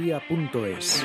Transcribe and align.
radiomaria.es. 0.00 1.04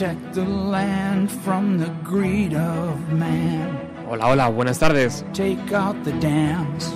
Protect 0.00 0.32
the 0.32 0.44
land 0.46 1.30
from 1.30 1.76
the 1.76 1.90
greed 2.02 2.54
of 2.54 3.12
man. 3.12 3.78
Hola, 4.08 4.30
hola, 4.30 4.48
buenas 4.48 4.78
tardes. 4.78 5.26
Take 5.34 5.74
out 5.74 5.94
the 6.04 6.12
dams, 6.12 6.94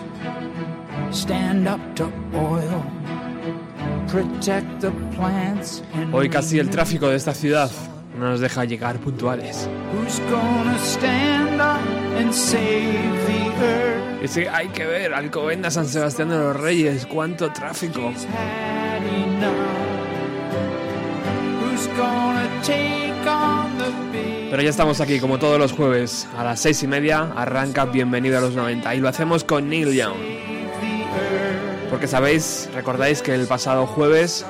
stand 1.10 1.68
up 1.68 1.80
to 1.96 2.10
oil. 2.34 2.82
Protect 4.08 4.80
the 4.80 4.90
plants 5.14 5.82
and 5.92 6.14
Hoy 6.14 6.30
casi 6.30 6.58
el 6.58 6.70
tráfico 6.70 7.10
de 7.10 7.16
esta 7.16 7.34
ciudad 7.34 7.70
no 8.18 8.30
nos 8.30 8.40
deja 8.40 8.64
llegar 8.64 8.98
puntuales. 9.00 9.68
Who's 9.92 10.18
gonna 10.30 10.78
stand 10.78 11.60
up 11.60 11.84
and 12.18 12.32
save 12.32 13.02
the 13.26 13.64
earth? 13.66 14.48
Hay 14.50 14.68
que 14.68 14.86
ver, 14.86 15.12
Alcobendas, 15.12 15.74
San 15.74 15.88
Sebastián 15.88 16.30
de 16.30 16.38
los 16.38 16.56
Reyes, 16.56 17.04
cuánto 17.04 17.52
tráfico. 17.52 18.00
Had 18.00 19.02
enough. 19.04 19.83
Pero 24.54 24.62
ya 24.62 24.70
estamos 24.70 25.00
aquí, 25.00 25.18
como 25.18 25.38
todos 25.38 25.58
los 25.58 25.72
jueves, 25.72 26.28
a 26.38 26.44
las 26.44 26.60
seis 26.60 26.80
y 26.84 26.86
media, 26.86 27.32
arranca 27.34 27.86
Bienvenido 27.86 28.38
a 28.38 28.40
los 28.40 28.54
90. 28.54 28.94
Y 28.94 29.00
lo 29.00 29.08
hacemos 29.08 29.42
con 29.42 29.68
Neil 29.68 29.92
Young. 29.92 30.14
Porque 31.90 32.06
sabéis, 32.06 32.70
recordáis 32.72 33.20
que 33.20 33.34
el 33.34 33.48
pasado 33.48 33.84
jueves 33.86 34.46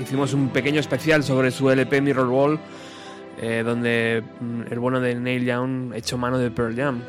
hicimos 0.00 0.34
un 0.34 0.50
pequeño 0.50 0.80
especial 0.80 1.22
sobre 1.22 1.50
su 1.50 1.70
LP 1.70 2.02
Mirror 2.02 2.28
Wall, 2.28 2.60
eh, 3.40 3.62
donde 3.64 4.22
mm, 4.40 4.62
el 4.70 4.78
bueno 4.78 5.00
de 5.00 5.14
Neil 5.14 5.46
Young 5.46 5.94
echó 5.94 6.18
mano 6.18 6.38
de 6.38 6.50
Pearl 6.50 6.76
Jam. 6.76 7.02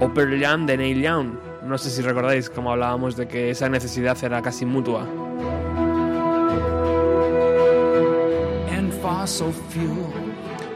O 0.00 0.12
Pearl 0.12 0.38
Jam 0.38 0.66
de 0.66 0.76
Neil 0.76 1.02
Young. 1.02 1.30
No 1.64 1.78
sé 1.78 1.90
si 1.90 2.02
recordáis 2.02 2.50
cómo 2.50 2.72
hablábamos 2.72 3.16
de 3.16 3.26
que 3.26 3.48
esa 3.48 3.68
necesidad 3.70 4.22
era 4.22 4.42
casi 4.42 4.66
mutua. 4.66 5.25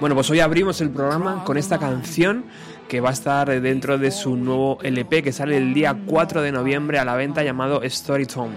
Bueno, 0.00 0.14
pues 0.14 0.28
hoy 0.30 0.40
abrimos 0.40 0.80
el 0.80 0.90
programa 0.90 1.44
con 1.44 1.56
esta 1.56 1.78
canción 1.78 2.44
que 2.88 3.00
va 3.00 3.10
a 3.10 3.12
estar 3.12 3.60
dentro 3.60 3.98
de 3.98 4.10
su 4.10 4.34
nuevo 4.34 4.78
LP 4.82 5.22
que 5.22 5.32
sale 5.32 5.56
el 5.56 5.72
día 5.72 5.96
4 6.06 6.42
de 6.42 6.50
noviembre 6.50 6.98
a 6.98 7.04
la 7.04 7.14
venta 7.14 7.44
llamado 7.44 7.80
Storytone. 7.88 8.52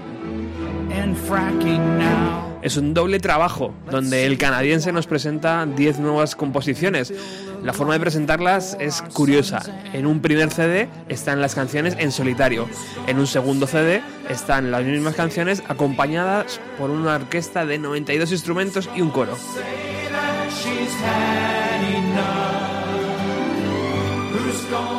Es 2.63 2.77
un 2.77 2.93
doble 2.93 3.19
trabajo 3.19 3.73
donde 3.91 4.25
el 4.25 4.37
canadiense 4.37 4.91
nos 4.93 5.05
presenta 5.05 5.65
10 5.65 5.99
nuevas 5.99 6.35
composiciones. 6.35 7.13
La 7.63 7.71
forma 7.71 7.93
de 7.93 8.01
presentarlas 8.01 8.75
es 8.79 9.01
curiosa. 9.13 9.61
En 9.93 10.05
un 10.05 10.19
primer 10.19 10.51
CD 10.51 10.89
están 11.07 11.39
las 11.41 11.55
canciones 11.55 11.95
en 11.97 12.11
solitario. 12.11 12.67
En 13.07 13.19
un 13.19 13.25
segundo 13.25 13.67
CD 13.67 14.01
están 14.29 14.69
las 14.69 14.83
mismas 14.83 15.15
canciones 15.15 15.63
acompañadas 15.69 16.59
por 16.77 16.89
una 16.89 17.15
orquesta 17.15 17.65
de 17.65 17.77
92 17.77 18.33
instrumentos 18.33 18.89
y 18.93 19.01
un 19.01 19.11
coro. 19.11 19.37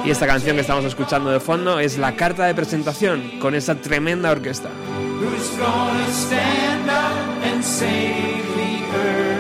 Y 0.07 0.11
esta 0.11 0.27
canción 0.27 0.57
que 0.57 0.63
estamos 0.63 0.85
escuchando 0.87 1.31
de 1.31 1.41
fondo 1.41 1.79
es 1.79 1.99
la 1.99 2.17
carta 2.17 2.47
de 2.47 2.55
presentación 2.55 3.39
con 3.41 3.55
esa 3.55 3.75
tremenda 3.75 4.31
orquesta. 4.31 4.71
Who's 5.21 5.51
gonna 5.59 6.09
stand 6.11 6.89
up 6.89 7.45
and 7.45 7.63
save 7.63 8.43
the 8.57 8.97
earth? 8.97 9.34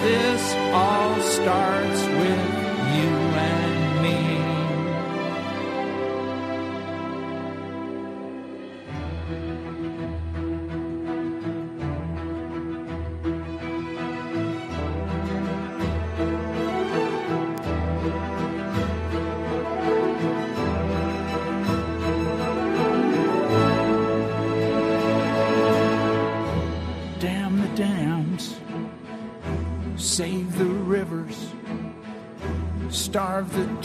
This 0.00 0.54
all 0.72 1.20
starts 1.22 2.02
with 2.20 2.48
you 2.94 3.10
and 3.34 4.02
me. 4.02 4.37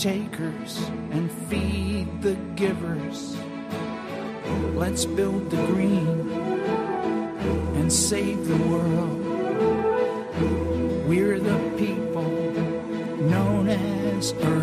Takers, 0.04 0.86
and 1.12 1.32
feed 1.48 2.22
the 2.22 2.36
givers. 2.56 3.38
Let's 4.74 5.06
build 5.06 5.50
the 5.50 5.66
green 5.68 6.30
and 7.78 7.90
save 7.92 8.46
the 8.46 8.58
world. 8.68 9.26
We're 11.08 11.40
the 11.40 11.58
people 11.78 12.30
known 13.30 13.70
as 13.70 14.34
Earth. 14.34 14.63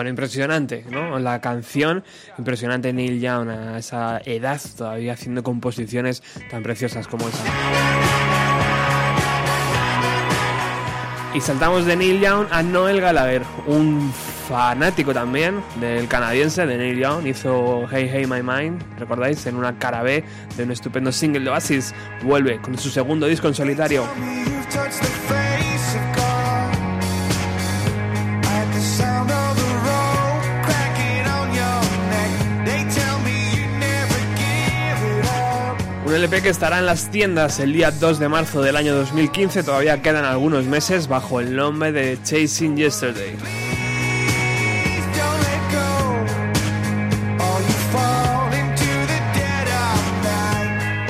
Bueno, 0.00 0.08
impresionante, 0.08 0.82
¿no? 0.88 1.18
La 1.18 1.42
canción, 1.42 2.02
impresionante 2.38 2.90
Neil 2.90 3.20
Young 3.20 3.50
a 3.50 3.76
esa 3.76 4.22
edad 4.24 4.58
todavía 4.74 5.12
haciendo 5.12 5.42
composiciones 5.42 6.22
tan 6.50 6.62
preciosas 6.62 7.06
como 7.06 7.28
esa. 7.28 7.44
Y 11.34 11.40
saltamos 11.42 11.84
de 11.84 11.96
Neil 11.96 12.18
Young 12.18 12.46
a 12.50 12.62
Noel 12.62 13.02
Gallagher, 13.02 13.42
un 13.66 14.10
fanático 14.48 15.12
también 15.12 15.62
del 15.78 16.08
canadiense 16.08 16.64
de 16.64 16.78
Neil 16.78 16.98
Young, 16.98 17.26
hizo 17.26 17.86
Hey 17.90 18.08
Hey 18.10 18.24
My 18.26 18.42
Mind, 18.42 18.82
¿recordáis? 18.98 19.44
En 19.44 19.56
una 19.56 19.78
cara 19.78 20.02
B 20.02 20.24
de 20.56 20.62
un 20.62 20.70
estupendo 20.70 21.12
single 21.12 21.44
de 21.44 21.50
Oasis, 21.50 21.94
vuelve 22.22 22.58
con 22.62 22.78
su 22.78 22.88
segundo 22.88 23.26
disco 23.26 23.48
en 23.48 23.54
solitario. 23.54 24.08
LP 36.20 36.42
que 36.42 36.48
estará 36.50 36.80
en 36.80 36.84
las 36.84 37.10
tiendas 37.10 37.60
el 37.60 37.72
día 37.72 37.90
2 37.90 38.18
de 38.18 38.28
marzo 38.28 38.60
del 38.60 38.76
año 38.76 38.94
2015, 38.94 39.62
todavía 39.62 40.02
quedan 40.02 40.26
algunos 40.26 40.66
meses 40.66 41.08
bajo 41.08 41.40
el 41.40 41.56
nombre 41.56 41.92
de 41.92 42.18
Chasing 42.22 42.76
Yesterday. 42.76 43.38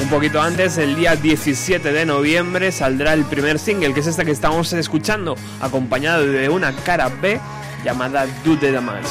Un 0.00 0.08
poquito 0.08 0.40
antes, 0.40 0.78
el 0.78 0.94
día 0.94 1.16
17 1.16 1.92
de 1.92 2.06
noviembre, 2.06 2.70
saldrá 2.70 3.12
el 3.12 3.24
primer 3.24 3.58
single, 3.58 3.92
que 3.92 4.00
es 4.00 4.06
este 4.06 4.24
que 4.24 4.30
estamos 4.30 4.72
escuchando, 4.72 5.34
acompañado 5.60 6.24
de 6.24 6.48
una 6.48 6.72
cara 6.72 7.08
B 7.08 7.40
llamada 7.84 8.26
Do 8.44 8.56
the 8.56 8.70
Damage. 8.70 9.08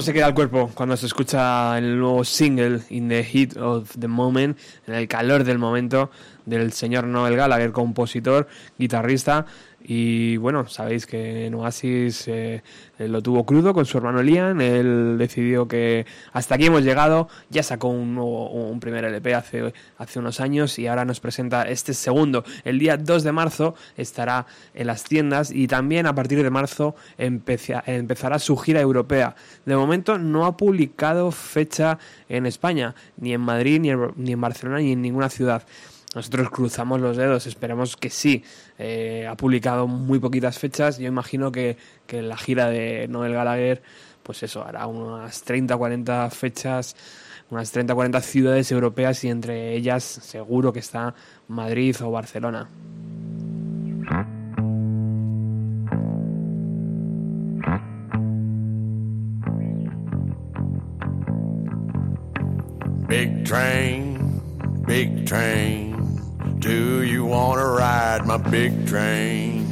Cómo 0.00 0.06
se 0.06 0.14
queda 0.14 0.28
el 0.28 0.34
cuerpo 0.34 0.70
cuando 0.72 0.96
se 0.96 1.04
escucha 1.04 1.76
el 1.76 1.98
nuevo 1.98 2.24
single 2.24 2.80
In 2.88 3.10
the 3.10 3.22
Heat 3.22 3.58
of 3.58 3.98
the 3.98 4.08
Moment, 4.08 4.58
en 4.86 4.94
el 4.94 5.06
calor 5.08 5.44
del 5.44 5.58
momento 5.58 6.10
del 6.46 6.72
señor 6.72 7.04
Noel 7.04 7.36
Gallagher, 7.36 7.70
compositor, 7.70 8.48
guitarrista 8.78 9.44
y 9.92 10.36
bueno, 10.36 10.68
sabéis 10.68 11.04
que 11.04 11.46
en 11.46 11.54
Oasis 11.54 12.28
eh, 12.28 12.62
lo 13.00 13.20
tuvo 13.22 13.44
crudo 13.44 13.74
con 13.74 13.86
su 13.86 13.98
hermano 13.98 14.22
Liam. 14.22 14.60
Él 14.60 15.16
decidió 15.18 15.66
que 15.66 16.06
hasta 16.32 16.54
aquí 16.54 16.66
hemos 16.66 16.84
llegado. 16.84 17.28
Ya 17.48 17.64
sacó 17.64 17.88
un, 17.88 18.16
un 18.16 18.78
primer 18.78 19.04
LP 19.04 19.34
hace, 19.34 19.72
hace 19.98 20.20
unos 20.20 20.38
años 20.38 20.78
y 20.78 20.86
ahora 20.86 21.04
nos 21.04 21.18
presenta 21.18 21.62
este 21.62 21.92
segundo. 21.92 22.44
El 22.62 22.78
día 22.78 22.98
2 22.98 23.24
de 23.24 23.32
marzo 23.32 23.74
estará 23.96 24.46
en 24.74 24.86
las 24.86 25.02
tiendas 25.02 25.50
y 25.50 25.66
también 25.66 26.06
a 26.06 26.14
partir 26.14 26.40
de 26.40 26.50
marzo 26.50 26.94
empezará 27.18 28.38
su 28.38 28.56
gira 28.58 28.80
europea. 28.80 29.34
De 29.66 29.74
momento 29.74 30.18
no 30.18 30.46
ha 30.46 30.56
publicado 30.56 31.32
fecha 31.32 31.98
en 32.28 32.46
España, 32.46 32.94
ni 33.16 33.34
en 33.34 33.40
Madrid, 33.40 33.80
ni 33.80 34.30
en 34.30 34.40
Barcelona, 34.40 34.78
ni 34.78 34.92
en 34.92 35.02
ninguna 35.02 35.30
ciudad. 35.30 35.64
Nosotros 36.14 36.50
cruzamos 36.50 37.00
los 37.00 37.16
dedos, 37.16 37.46
esperamos 37.46 37.96
que 37.96 38.10
sí. 38.10 38.42
Eh, 38.78 39.28
ha 39.30 39.36
publicado 39.36 39.86
muy 39.86 40.18
poquitas 40.18 40.58
fechas. 40.58 40.98
Yo 40.98 41.06
imagino 41.06 41.52
que, 41.52 41.76
que 42.06 42.20
la 42.20 42.36
gira 42.36 42.68
de 42.68 43.06
Noel 43.08 43.32
Gallagher, 43.32 43.80
pues 44.24 44.42
eso, 44.42 44.64
hará 44.64 44.86
unas 44.88 45.42
30 45.42 45.76
40 45.76 46.30
fechas, 46.30 46.96
unas 47.48 47.70
30 47.70 47.94
40 47.94 48.20
ciudades 48.22 48.72
europeas 48.72 49.22
y 49.22 49.28
entre 49.28 49.74
ellas 49.74 50.02
seguro 50.02 50.72
que 50.72 50.80
está 50.80 51.14
Madrid 51.46 51.94
o 52.02 52.10
Barcelona. 52.10 52.68
Big 63.08 63.44
train, 63.44 64.40
big 64.86 65.24
train. 65.24 65.89
Do 66.60 67.02
you 67.02 67.24
wanna 67.24 67.64
ride 67.64 68.26
my 68.26 68.36
big 68.36 68.86
train? 68.86 69.66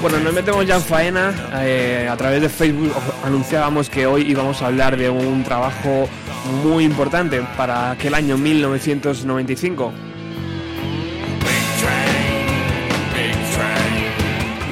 Bueno, 0.00 0.20
nos 0.20 0.32
metemos 0.32 0.66
ya 0.66 0.76
en 0.76 0.82
faena. 0.82 1.34
Eh, 1.60 2.08
a 2.10 2.16
través 2.16 2.40
de 2.40 2.48
Facebook 2.48 2.92
anunciábamos 3.24 3.90
que 3.90 4.06
hoy 4.06 4.22
íbamos 4.22 4.62
a 4.62 4.68
hablar 4.68 4.96
de 4.96 5.10
un 5.10 5.44
trabajo 5.44 6.08
muy 6.62 6.84
importante 6.84 7.42
para 7.58 7.90
aquel 7.90 8.14
año 8.14 8.38
1995. 8.38 9.92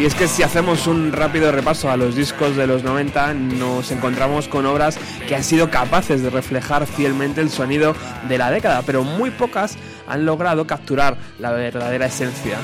Y 0.03 0.05
es 0.05 0.17
que 0.17 0.27
si 0.27 0.43
hacemos 0.43 0.89
un 0.89 1.13
rápido 1.13 1.53
repaso 1.53 1.89
a 1.89 1.97
los 1.97 2.17
discos 2.17 2.57
de 2.57 2.67
los 2.67 2.83
90, 2.83 3.35
nos 3.35 3.93
encontramos 3.93 4.49
con 4.49 4.67
obras 4.67 4.99
que 5.29 5.37
han 5.37 5.45
sido 5.45 5.71
capaces 5.71 6.25
de 6.25 6.29
reflejar 6.29 6.89
fielmente 6.89 7.41
el 7.41 7.51
sonido 7.51 7.95
de 8.29 8.37
la 8.37 8.51
década, 8.51 8.83
pero 8.85 9.05
muy 9.05 9.31
pocas 9.31 9.77
han 10.09 10.27
logrado 10.27 10.67
capturar 10.67 11.17
la 11.39 11.53
verdadera 11.53 12.07
esencia. 12.07 12.59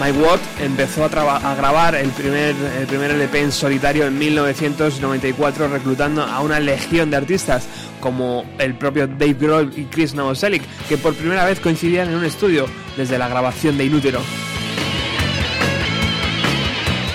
Mike 0.00 0.18
Watt 0.18 0.40
empezó 0.60 1.04
a, 1.04 1.54
grabar 1.56 1.96
el 1.96 2.10
primer, 2.10 2.54
el 2.78 2.86
primer 2.86 3.10
LP 3.10 3.40
en 3.40 3.50
solitario 3.50 4.06
en 4.06 4.18
1994 4.18 5.66
reclutando 5.66 6.22
a 6.22 6.40
una 6.40 6.60
legión 6.60 7.10
de 7.10 7.16
artistas 7.16 7.66
como 8.02 8.44
el 8.58 8.74
propio 8.74 9.06
Dave 9.06 9.36
Grohl 9.40 9.72
y 9.76 9.84
Chris 9.84 10.14
Novoselic 10.14 10.62
que 10.88 10.98
por 10.98 11.14
primera 11.14 11.46
vez 11.46 11.60
coincidían 11.60 12.08
en 12.08 12.16
un 12.16 12.24
estudio 12.24 12.66
desde 12.96 13.16
la 13.16 13.28
grabación 13.28 13.78
de 13.78 13.86
Inútero. 13.86 14.20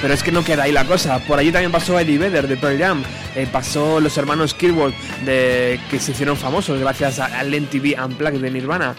Pero 0.01 0.13
es 0.13 0.23
que 0.23 0.31
no 0.31 0.43
queda 0.43 0.63
ahí 0.63 0.71
la 0.71 0.85
cosa. 0.85 1.19
Por 1.19 1.37
allí 1.37 1.51
también 1.51 1.71
pasó 1.71 1.99
Eddie 1.99 2.17
Vedder 2.17 2.47
de 2.47 2.55
Pearl 2.55 2.77
Jam. 2.77 3.03
Eh, 3.35 3.47
pasó 3.51 3.99
los 3.99 4.17
hermanos 4.17 4.53
Kirkwood 4.53 4.93
de, 5.25 5.79
que 5.89 5.99
se 5.99 6.11
hicieron 6.11 6.37
famosos 6.37 6.79
gracias 6.79 7.19
al 7.19 7.49
MTV 7.49 8.01
Unplugged 8.03 8.39
de 8.39 8.51
Nirvana. 8.51 8.95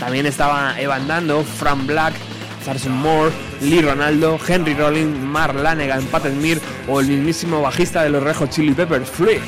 También 0.00 0.26
estaba 0.26 0.80
Evan 0.80 1.06
Dando, 1.06 1.42
Frank 1.42 1.86
Black, 1.86 2.14
Sarson 2.64 2.92
Moore, 2.92 3.30
Lee 3.60 3.82
Ronaldo, 3.82 4.38
Henry 4.46 4.74
Rollins, 4.74 5.18
Mark 5.18 5.54
Lanegan, 5.54 6.04
Pat 6.06 6.24
Mir 6.26 6.60
o 6.88 7.00
el 7.00 7.08
mismísimo 7.08 7.60
bajista 7.60 8.02
de 8.02 8.10
los 8.10 8.22
Rejos 8.22 8.50
Chili 8.50 8.72
Peppers, 8.72 9.08
Flea. 9.08 9.40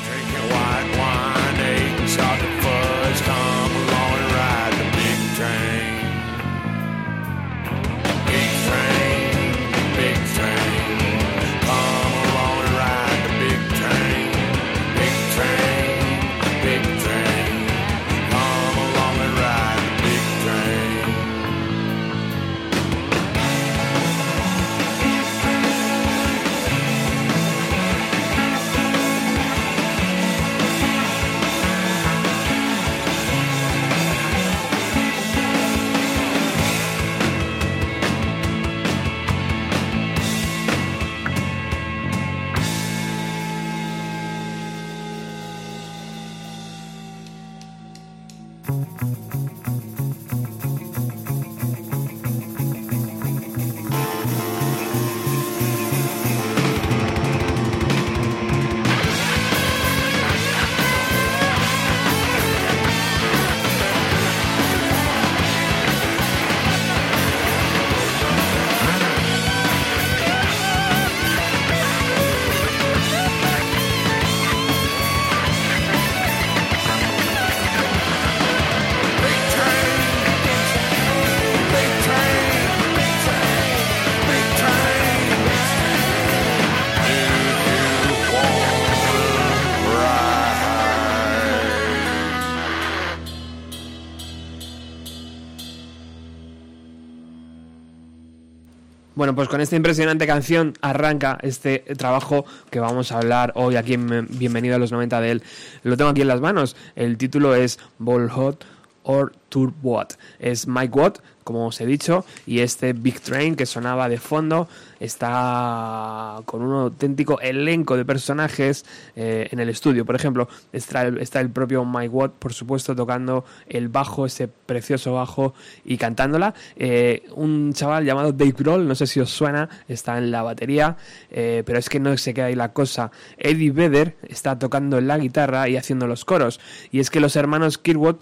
Bueno, 99.27 99.35
pues 99.35 99.49
con 99.49 99.59
esta 99.59 99.75
impresionante 99.75 100.25
canción 100.25 100.71
arranca 100.79 101.37
este 101.41 101.79
trabajo 101.97 102.45
que 102.69 102.79
vamos 102.79 103.11
a 103.11 103.17
hablar 103.17 103.51
hoy 103.55 103.75
aquí 103.75 103.95
en 103.95 104.25
Bienvenido 104.29 104.77
a 104.77 104.79
los 104.79 104.93
90 104.93 105.19
de 105.19 105.31
él. 105.31 105.43
Lo 105.83 105.97
tengo 105.97 106.11
aquí 106.11 106.21
en 106.21 106.29
las 106.29 106.39
manos. 106.39 106.77
El 106.95 107.17
título 107.17 107.53
es 107.53 107.77
Ball 107.99 108.29
Hot 108.29 108.63
or 109.03 109.33
Tour 109.49 109.73
Watt. 109.83 110.13
Es 110.39 110.65
Mike 110.65 110.97
Watt, 110.97 111.19
como 111.47 111.67
os 111.67 111.79
he 111.79 111.85
dicho, 111.85 112.25
y 112.45 112.59
este 112.59 112.91
Big 112.91 113.21
Train 113.21 113.55
que 113.55 113.65
sonaba 113.65 114.09
de 114.09 114.17
fondo 114.17 114.67
está 114.99 116.41
con 116.45 116.61
un 116.61 116.73
auténtico 116.73 117.39
elenco 117.39 117.95
de 117.95 118.03
personajes 118.03 118.83
eh, 119.15 119.47
en 119.49 119.59
el 119.59 119.69
estudio. 119.69 120.03
Por 120.03 120.15
ejemplo, 120.15 120.49
está 120.73 121.03
el, 121.03 121.49
propio 121.51 121.85
Mike 121.85 122.09
Watt, 122.09 122.33
por 122.33 122.53
supuesto, 122.53 122.97
tocando 122.97 123.45
el 123.69 123.87
bajo, 123.87 124.25
ese 124.25 124.49
precioso 124.49 125.13
bajo 125.13 125.53
y 125.85 125.97
cantándola. 125.97 126.53
Eh, 126.75 127.23
un 127.35 127.71
chaval 127.73 128.03
llamado 128.03 128.33
Dave 128.33 128.53
Grohl, 128.57 128.85
no 128.85 128.95
sé 128.95 129.07
si 129.07 129.21
os 129.21 129.29
suena, 129.29 129.69
está 129.87 130.17
en 130.17 130.31
la 130.31 130.41
batería, 130.41 130.97
eh, 131.31 131.63
pero 131.65 131.79
es 131.79 131.87
que 131.87 132.01
no 132.01 132.17
se 132.17 132.33
queda 132.33 132.47
ahí 132.47 132.55
la 132.55 132.73
cosa. 132.73 133.11
Eddie 133.37 133.71
Vedder 133.71 134.17
está 134.27 134.59
tocando 134.59 134.99
la 134.99 135.17
guitarra 135.17 135.69
y 135.69 135.77
haciendo 135.77 136.07
los 136.07 136.25
coros. 136.25 136.59
Y 136.91 136.99
es 136.99 137.09
que 137.09 137.21
los 137.21 137.37
hermanos 137.37 137.77
Kirkwood, 137.77 138.17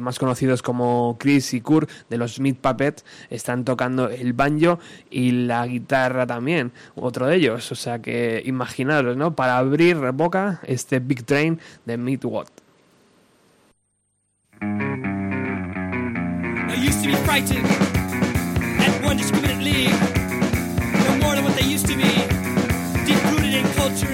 más 0.00 0.18
conocidos 0.18 0.62
como 0.62 1.16
Chris 1.20 1.54
y 1.54 1.60
Kurt 1.60 1.88
de 2.10 2.18
los 2.18 2.31
Smith 2.32 2.58
Puppets, 2.58 3.04
están 3.30 3.64
tocando 3.64 4.08
el 4.08 4.32
banjo 4.32 4.78
y 5.10 5.32
la 5.32 5.66
guitarra 5.66 6.26
también, 6.26 6.72
otro 6.94 7.26
de 7.26 7.36
ellos. 7.36 7.70
O 7.72 7.74
sea 7.74 8.00
que 8.00 8.42
imaginaros, 8.44 9.16
¿no? 9.16 9.34
Para 9.34 9.58
abrir 9.58 9.96
boca 10.12 10.60
este 10.64 11.00
Big 11.00 11.24
Train 11.24 11.60
de 11.84 11.96
Meat 11.96 12.24
Watt. 12.24 12.48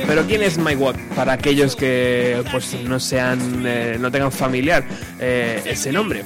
Pero 0.07 0.25
quién 0.27 0.43
es 0.43 0.59
Mike 0.59 0.77
Watt 0.77 0.97
para 1.15 1.35
aquellos 1.35 1.77
que 1.77 2.43
pues 2.51 2.75
no 2.85 2.99
sean 2.99 3.63
eh, 3.67 3.97
no 4.01 4.11
tengan 4.11 4.33
familiar 4.33 4.85
eh, 5.21 5.61
ese 5.67 5.93
nombre. 5.93 6.25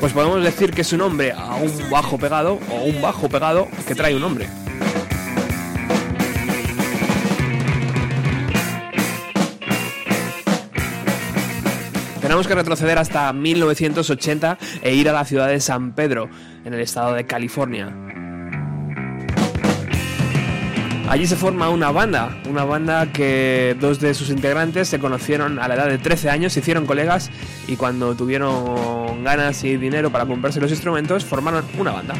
Pues 0.00 0.12
podemos 0.12 0.42
decir 0.42 0.72
que 0.72 0.80
es 0.80 0.92
un 0.92 1.00
hombre 1.00 1.32
a 1.32 1.54
un 1.54 1.90
bajo 1.90 2.18
pegado 2.18 2.58
o 2.70 2.84
un 2.84 3.00
bajo 3.00 3.28
pegado 3.28 3.68
que 3.86 3.94
trae 3.94 4.14
un 4.16 4.24
hombre. 4.24 4.48
Tenemos 12.20 12.46
que 12.46 12.54
retroceder 12.54 12.98
hasta 12.98 13.32
1980 13.32 14.58
e 14.82 14.94
ir 14.94 15.08
a 15.08 15.12
la 15.12 15.24
ciudad 15.24 15.48
de 15.48 15.60
San 15.60 15.92
Pedro, 15.92 16.30
en 16.64 16.72
el 16.72 16.80
estado 16.80 17.12
de 17.12 17.26
California. 17.26 17.92
Allí 21.08 21.26
se 21.26 21.36
forma 21.36 21.68
una 21.68 21.90
banda, 21.90 22.36
una 22.48 22.64
banda 22.64 23.06
que 23.12 23.76
dos 23.80 24.00
de 24.00 24.14
sus 24.14 24.30
integrantes 24.30 24.88
se 24.88 24.98
conocieron 24.98 25.58
a 25.58 25.68
la 25.68 25.74
edad 25.74 25.88
de 25.88 25.98
13 25.98 26.30
años, 26.30 26.52
se 26.52 26.60
hicieron 26.60 26.86
colegas 26.86 27.30
y 27.66 27.76
cuando 27.76 28.14
tuvieron 28.14 29.22
ganas 29.22 29.62
y 29.64 29.76
dinero 29.76 30.10
para 30.10 30.26
comprarse 30.26 30.60
los 30.60 30.70
instrumentos 30.70 31.24
formaron 31.24 31.64
una 31.78 31.92
banda. 31.92 32.14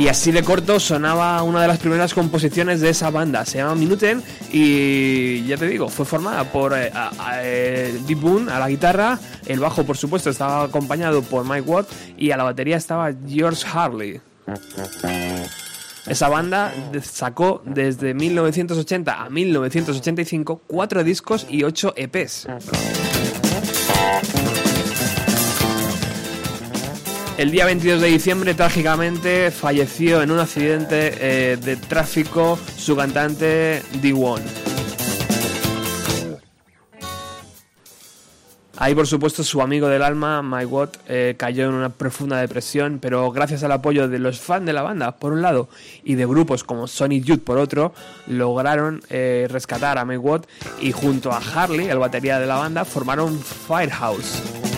Y 0.00 0.08
así 0.08 0.32
de 0.32 0.42
corto 0.42 0.80
sonaba 0.80 1.42
una 1.42 1.60
de 1.60 1.68
las 1.68 1.78
primeras 1.78 2.14
composiciones 2.14 2.80
de 2.80 2.88
esa 2.88 3.10
banda. 3.10 3.44
Se 3.44 3.58
llama 3.58 3.74
Minuten 3.74 4.22
y 4.50 5.44
ya 5.44 5.58
te 5.58 5.68
digo, 5.68 5.90
fue 5.90 6.06
formada 6.06 6.42
por 6.44 6.72
eh, 6.72 6.90
eh, 7.34 8.00
Deep 8.06 8.18
Boone 8.18 8.50
a 8.50 8.58
la 8.58 8.70
guitarra, 8.70 9.18
el 9.44 9.60
bajo 9.60 9.84
por 9.84 9.98
supuesto 9.98 10.30
estaba 10.30 10.64
acompañado 10.64 11.20
por 11.20 11.44
Mike 11.44 11.68
Watt 11.68 11.86
y 12.16 12.30
a 12.30 12.38
la 12.38 12.44
batería 12.44 12.78
estaba 12.78 13.12
George 13.28 13.62
Harley. 13.70 14.22
Esa 16.06 16.30
banda 16.30 16.72
sacó 17.02 17.62
desde 17.66 18.14
1980 18.14 19.22
a 19.22 19.28
1985 19.28 20.62
cuatro 20.66 21.04
discos 21.04 21.46
y 21.50 21.62
ocho 21.62 21.92
EPs. 21.94 22.46
El 27.40 27.50
día 27.50 27.64
22 27.64 28.02
de 28.02 28.08
diciembre, 28.08 28.52
trágicamente, 28.52 29.50
falleció 29.50 30.20
en 30.20 30.30
un 30.30 30.40
accidente 30.40 31.14
eh, 31.18 31.56
de 31.56 31.76
tráfico 31.76 32.58
su 32.76 32.94
cantante 32.94 33.82
D1. 34.02 34.42
Ahí, 38.76 38.94
por 38.94 39.06
supuesto, 39.06 39.42
su 39.42 39.62
amigo 39.62 39.88
del 39.88 40.02
alma, 40.02 40.42
Mike 40.42 40.66
Watt, 40.66 40.96
eh, 41.08 41.34
cayó 41.38 41.64
en 41.64 41.72
una 41.72 41.88
profunda 41.88 42.36
depresión, 42.36 42.98
pero 43.00 43.32
gracias 43.32 43.62
al 43.62 43.72
apoyo 43.72 44.06
de 44.06 44.18
los 44.18 44.38
fans 44.38 44.66
de 44.66 44.74
la 44.74 44.82
banda, 44.82 45.12
por 45.12 45.32
un 45.32 45.40
lado, 45.40 45.70
y 46.04 46.16
de 46.16 46.26
grupos 46.26 46.62
como 46.62 46.88
Sonic 46.88 47.24
Youth, 47.24 47.42
por 47.42 47.56
otro, 47.56 47.94
lograron 48.26 49.00
eh, 49.08 49.48
rescatar 49.48 49.96
a 49.96 50.04
Mike 50.04 50.18
Watt 50.18 50.46
y 50.78 50.92
junto 50.92 51.32
a 51.32 51.38
Harley, 51.38 51.88
el 51.88 51.98
batería 51.98 52.38
de 52.38 52.46
la 52.46 52.56
banda, 52.56 52.84
formaron 52.84 53.40
Firehouse. 53.40 54.69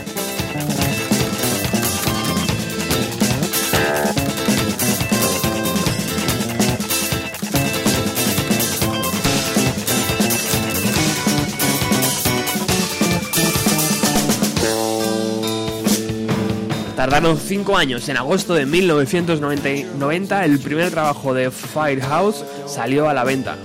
Tardaron 17.02 17.36
5 17.36 17.76
años. 17.76 18.08
En 18.08 18.16
agosto 18.16 18.54
de 18.54 18.64
1990 18.64 20.44
el 20.44 20.60
primer 20.60 20.92
trabajo 20.92 21.34
de 21.34 21.50
Firehouse 21.50 22.44
salió 22.68 23.08
a 23.08 23.12
la 23.12 23.24
venta. 23.24 23.56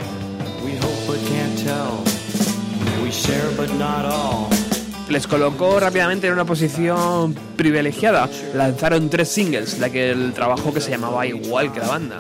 Les 5.08 5.28
colocó 5.28 5.80
rápidamente 5.80 6.26
en 6.26 6.34
una 6.34 6.46
posición 6.46 7.36
privilegiada. 7.56 8.28
Lanzaron 8.56 9.08
tres 9.08 9.30
singles 9.30 9.80
de 9.80 9.86
aquel 9.86 10.34
trabajo 10.34 10.74
que 10.74 10.82
se 10.82 10.90
llamaba 10.90 11.28
igual 11.28 11.72
que 11.72 11.80
la 11.80 11.90
banda. 11.90 12.18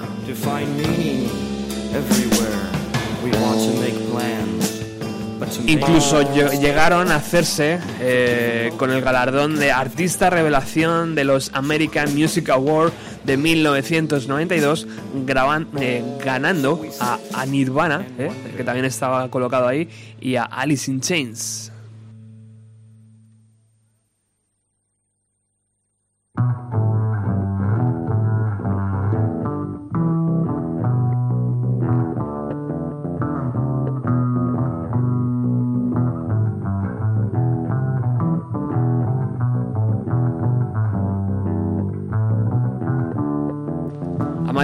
Incluso 5.67 6.33
llegaron 6.33 7.11
a 7.11 7.15
hacerse 7.15 7.79
eh, 7.99 8.71
con 8.77 8.91
el 8.91 9.01
galardón 9.01 9.57
de 9.59 9.71
Artista 9.71 10.29
Revelación 10.29 11.15
de 11.15 11.23
los 11.23 11.51
American 11.53 12.13
Music 12.15 12.49
Awards 12.49 12.93
de 13.23 13.37
1992, 13.37 14.87
eh, 15.79 16.03
ganando 16.23 16.81
a, 16.99 17.45
Nirvana, 17.45 18.05
eh, 18.17 18.31
que 18.55 18.63
también 18.63 18.85
estaba 18.85 19.29
colocado 19.29 19.67
ahí, 19.67 19.89
y 20.19 20.35
a 20.35 20.43
Alice 20.43 20.89
in 20.89 21.01
Chains. 21.01 21.71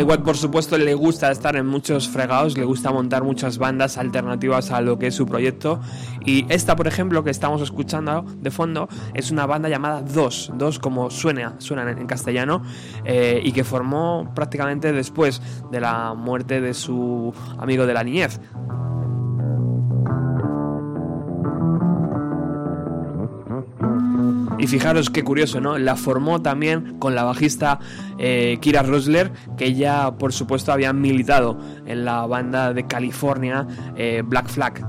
Mike 0.06 0.24
por 0.24 0.38
supuesto, 0.38 0.78
le 0.78 0.94
gusta 0.94 1.32
estar 1.32 1.56
en 1.56 1.66
muchos 1.66 2.10
fregados, 2.10 2.58
le 2.58 2.66
gusta 2.66 2.92
montar 2.92 3.24
muchas 3.24 3.58
bandas 3.58 3.98
alternativas 3.98 4.72
a 4.72 4.82
lo 4.82 4.98
que 4.98 5.08
es 5.08 5.16
su 5.16 5.26
proyecto. 5.26 5.80
Y 6.26 6.46
esta, 6.50 6.76
por 6.76 6.88
ejemplo, 6.88 7.24
que 7.24 7.30
estamos 7.30 7.62
escuchando 7.62 8.26
de 8.38 8.52
fondo, 8.52 8.88
es 9.14 9.32
una 9.32 9.46
banda 9.46 9.70
llamada 9.70 10.02
Dos, 10.02 10.52
Dos 10.56 10.80
como 10.80 11.10
suena, 11.10 11.56
suena 11.60 11.90
en, 11.90 12.08
castellano, 12.08 12.64
eh, 13.06 13.42
y 13.44 13.52
que 13.52 13.64
formó 13.64 14.32
prácticamente 14.36 14.92
después 14.92 15.42
de 15.72 15.80
la 15.80 16.14
muerte 16.14 16.62
de 16.62 16.74
su 16.74 17.34
amigo 17.58 17.86
de 17.86 17.94
la 17.94 18.04
niñez. 18.04 18.40
Y 24.60 24.68
fijaros 24.68 25.10
qué 25.10 25.24
curioso, 25.24 25.60
¿no? 25.60 25.78
La 25.78 25.96
formó 25.96 26.42
también 26.42 26.98
con 27.00 27.16
la 27.16 27.24
bajista 27.24 27.80
eh, 28.18 28.58
Kira 28.62 28.84
Rosler, 28.84 29.32
que 29.58 29.74
ya 29.74 30.12
por 30.18 30.32
supuesto 30.32 30.72
había 30.72 30.94
militado 30.94 31.58
en 31.86 32.06
la 32.06 32.26
banda 32.26 32.74
de 32.74 32.86
California 32.86 33.68
eh, 33.96 34.22
Black 34.26 34.48
Flag. 34.48 34.86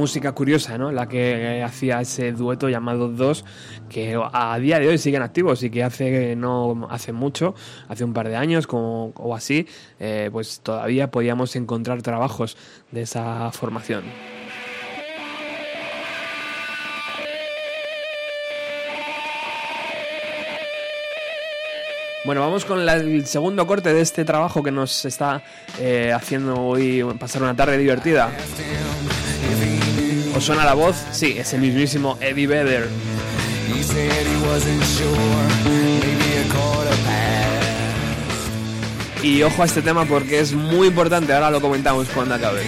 Música 0.00 0.32
curiosa, 0.32 0.78
¿no? 0.78 0.90
La 0.90 1.06
que 1.06 1.62
hacía 1.62 2.00
ese 2.00 2.32
dueto 2.32 2.68
llamado 2.70 3.08
Dos, 3.08 3.44
que 3.90 4.18
a 4.32 4.58
día 4.58 4.78
de 4.78 4.88
hoy 4.88 4.98
siguen 4.98 5.22
activos 5.22 5.62
y 5.62 5.70
que 5.70 5.84
hace 5.84 6.34
no 6.36 6.88
hace 6.90 7.12
mucho, 7.12 7.54
hace 7.88 8.02
un 8.04 8.14
par 8.14 8.28
de 8.28 8.36
años 8.36 8.66
como, 8.66 9.12
o 9.16 9.34
así, 9.34 9.66
eh, 9.98 10.30
pues 10.32 10.60
todavía 10.60 11.10
podíamos 11.10 11.54
encontrar 11.54 12.00
trabajos 12.00 12.56
de 12.90 13.02
esa 13.02 13.52
formación. 13.52 14.04
Bueno, 22.24 22.42
vamos 22.42 22.64
con 22.64 22.86
el 22.86 23.26
segundo 23.26 23.66
corte 23.66 23.92
de 23.92 24.00
este 24.00 24.24
trabajo 24.24 24.62
que 24.62 24.70
nos 24.70 25.04
está 25.04 25.42
eh, 25.78 26.12
haciendo 26.14 26.54
hoy 26.54 27.02
pasar 27.18 27.42
una 27.42 27.56
tarde 27.56 27.78
divertida. 27.78 28.30
Suena 30.40 30.64
la 30.64 30.72
voz? 30.72 30.96
Sí, 31.12 31.36
es 31.38 31.52
el 31.52 31.60
mismísimo 31.60 32.16
Eddie 32.20 32.46
Vedder. 32.46 32.88
Y 39.22 39.42
ojo 39.42 39.62
a 39.62 39.66
este 39.66 39.82
tema 39.82 40.06
porque 40.06 40.40
es 40.40 40.54
muy 40.54 40.88
importante, 40.88 41.34
ahora 41.34 41.50
lo 41.50 41.60
comentamos 41.60 42.08
cuando 42.08 42.36
acabe. 42.36 42.62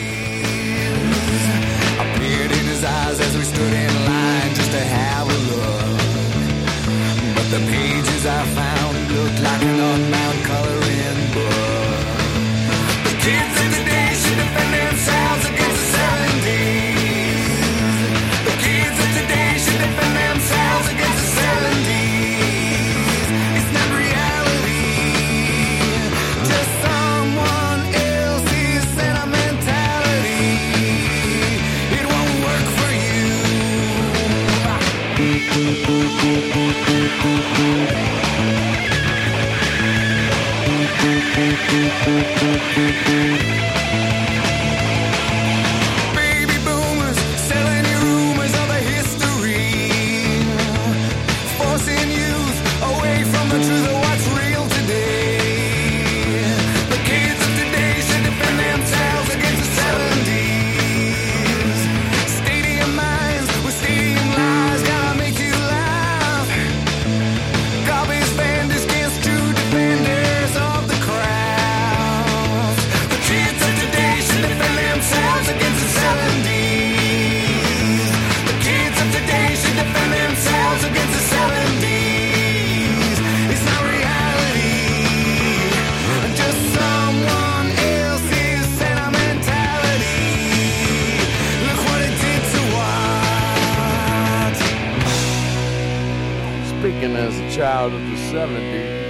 Y 97.83 99.02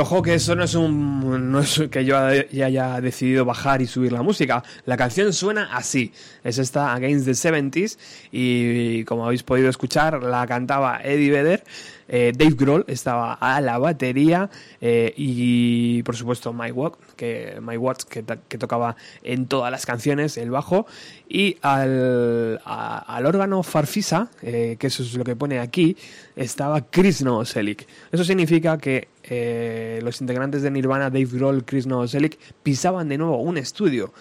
ojo 0.00 0.22
que 0.22 0.34
eso 0.34 0.54
no 0.56 0.64
es 0.64 0.74
un 0.74 1.50
no 1.52 1.60
es 1.60 1.82
que 1.90 2.04
yo 2.04 2.16
haya 2.18 3.00
decidido 3.00 3.44
bajar 3.44 3.82
y 3.82 3.86
subir 3.86 4.12
la 4.12 4.22
música. 4.22 4.62
La 4.86 4.96
canción 4.96 5.32
suena 5.32 5.74
así. 5.74 6.12
Es 6.44 6.58
esta 6.58 6.92
Against 6.94 7.26
the 7.26 7.32
70s 7.32 7.98
y 8.32 9.04
como 9.04 9.26
habéis 9.26 9.42
podido 9.42 9.68
escuchar 9.68 10.22
la 10.22 10.46
cantaba 10.46 11.00
Eddie 11.02 11.30
Vedder 11.30 11.64
eh, 12.12 12.32
Dave 12.36 12.56
Grohl 12.56 12.84
estaba 12.88 13.34
a 13.34 13.60
la 13.60 13.78
batería 13.78 14.50
eh, 14.80 15.14
y 15.16 16.02
por 16.02 16.16
supuesto 16.16 16.52
Mike 16.52 16.74
que, 17.14 17.58
Mike 17.62 17.78
Watts, 17.78 18.04
que, 18.04 18.22
tocaba 18.58 18.96
en 19.22 19.46
todas 19.46 19.70
las 19.70 19.86
canciones 19.86 20.36
el 20.36 20.50
bajo 20.50 20.86
y 21.28 21.56
al, 21.62 22.60
al 22.64 23.26
órgano 23.26 23.62
Farfisa, 23.62 24.28
eh, 24.42 24.76
que 24.80 24.88
eso 24.88 25.04
es 25.04 25.14
lo 25.14 25.22
que 25.22 25.36
pone 25.36 25.60
aquí, 25.60 25.96
estaba 26.34 26.80
Chris 26.80 27.22
Novoselic. 27.22 27.86
Eso 28.10 28.24
significa 28.24 28.76
que 28.78 29.06
los 29.30 30.20
integrantes 30.20 30.62
de 30.62 30.70
Nirvana, 30.70 31.10
Dave 31.10 31.28
Grohl, 31.32 31.64
Chris 31.64 31.86
Novoselic, 31.86 32.38
pisaban 32.62 33.08
de 33.08 33.18
nuevo 33.18 33.36
un 33.38 33.58
estudio. 33.58 34.12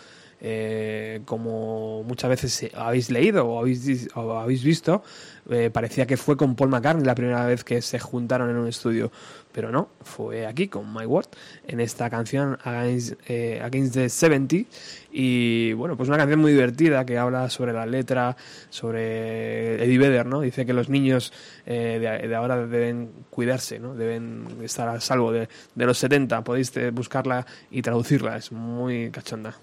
Eh, 0.41 1.19
como 1.25 2.03
muchas 2.03 2.29
veces 2.29 2.71
habéis 2.73 3.11
leído 3.11 3.45
o 3.45 3.59
habéis, 3.59 4.07
habéis 4.15 4.63
visto, 4.63 5.03
eh, 5.49 5.69
parecía 5.69 6.07
que 6.07 6.15
fue 6.15 6.37
con 6.37 6.55
Paul 6.55 6.69
McCartney 6.69 7.05
la 7.05 7.15
primera 7.15 7.45
vez 7.45 7.65
que 7.65 7.81
se 7.81 7.99
juntaron 7.99 8.49
en 8.49 8.55
un 8.55 8.67
estudio, 8.67 9.11
pero 9.51 9.71
no, 9.71 9.89
fue 10.01 10.45
aquí 10.45 10.67
con 10.67 10.93
My 10.93 11.05
Word, 11.05 11.27
en 11.67 11.79
esta 11.79 12.09
canción 12.09 12.57
Against, 12.63 13.13
eh, 13.27 13.61
the 13.91 14.09
70 14.09 14.55
y 15.11 15.73
bueno, 15.73 15.97
pues 15.97 16.09
una 16.09 16.17
canción 16.17 16.39
muy 16.39 16.51
divertida 16.51 17.05
que 17.05 17.17
habla 17.17 17.49
sobre 17.49 17.73
la 17.73 17.85
letra, 17.85 18.37
sobre 18.69 19.83
Eddie 19.83 19.97
Vedder, 19.97 20.25
¿no? 20.25 20.41
Dice 20.41 20.65
que 20.65 20.73
los 20.73 20.89
niños 20.89 21.33
de, 21.65 21.99
de, 21.99 22.35
ahora 22.35 22.65
deben 22.67 23.11
cuidarse, 23.29 23.79
¿no? 23.79 23.95
Deben 23.95 24.45
estar 24.63 24.87
a 24.87 24.99
salvo 25.01 25.31
de, 25.31 25.49
de 25.75 25.85
los 25.85 25.97
70, 25.97 26.43
podéis 26.43 26.71
buscarla 26.93 27.45
y 27.71 27.81
traducirla, 27.81 28.37
es 28.37 28.51
muy 28.51 29.09
cachonda. 29.09 29.55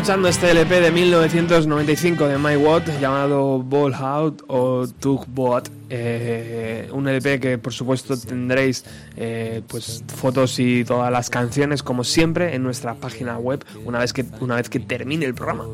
Escuchando 0.00 0.28
este 0.28 0.50
LP 0.50 0.80
de 0.80 0.90
1995 0.92 2.26
de 2.26 2.38
My 2.38 2.56
Watt 2.56 2.88
llamado 2.98 3.58
Ball 3.58 3.92
Out 3.92 4.44
o 4.46 4.86
Tug 4.88 5.26
Boat. 5.26 5.68
Eh, 5.90 6.88
un 6.90 7.06
LP 7.06 7.38
que 7.38 7.58
por 7.58 7.74
supuesto 7.74 8.16
tendréis 8.16 8.82
eh, 9.16 9.60
pues 9.66 10.02
fotos 10.06 10.58
y 10.58 10.86
todas 10.86 11.12
las 11.12 11.28
canciones 11.28 11.82
como 11.82 12.02
siempre 12.02 12.54
en 12.54 12.62
nuestra 12.62 12.94
página 12.94 13.36
web 13.36 13.62
una 13.84 13.98
vez 13.98 14.14
que 14.14 14.24
una 14.40 14.54
vez 14.54 14.70
que 14.70 14.80
termine 14.80 15.26
el 15.26 15.34
programa. 15.34 15.66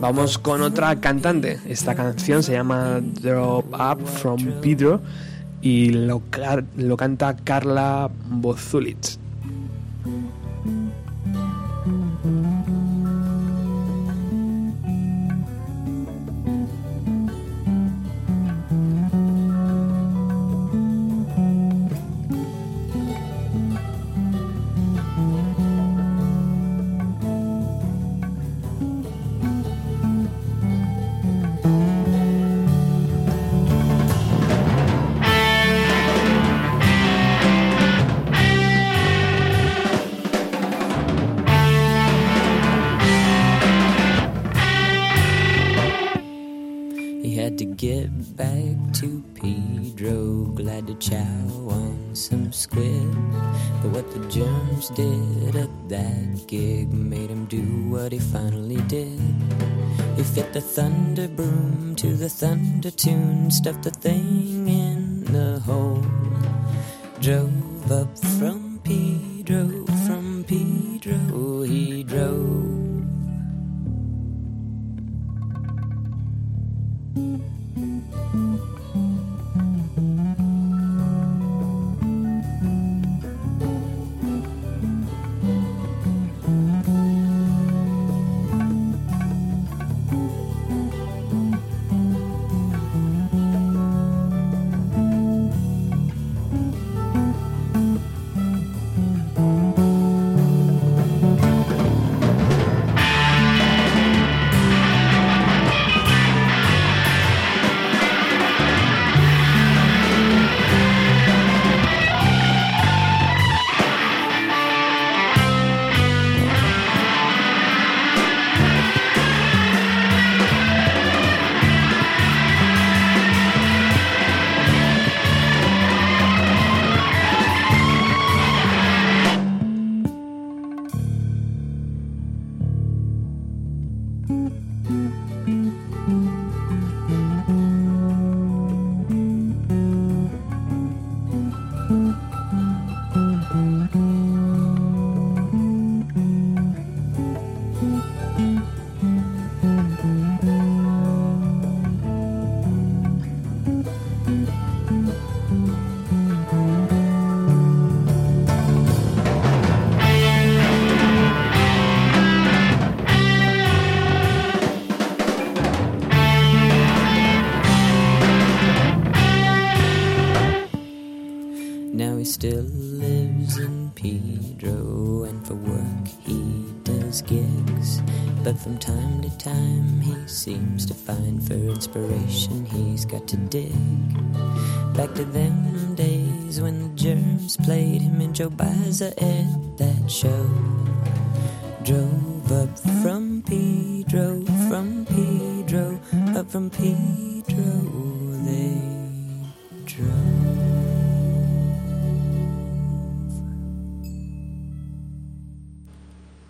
Vamos 0.00 0.38
con 0.38 0.62
otra 0.62 1.00
cantante. 1.00 1.60
Esta 1.66 1.94
canción 1.94 2.42
se 2.42 2.52
llama 2.52 3.00
Drop 3.00 3.66
Up 3.72 4.06
from 4.06 4.60
Pedro 4.60 5.00
y 5.62 5.90
lo, 5.90 6.22
canta 6.96 7.36
Carla 7.36 8.10
Bozulitz. 8.28 9.18
of 63.66 63.82
the 63.82 63.93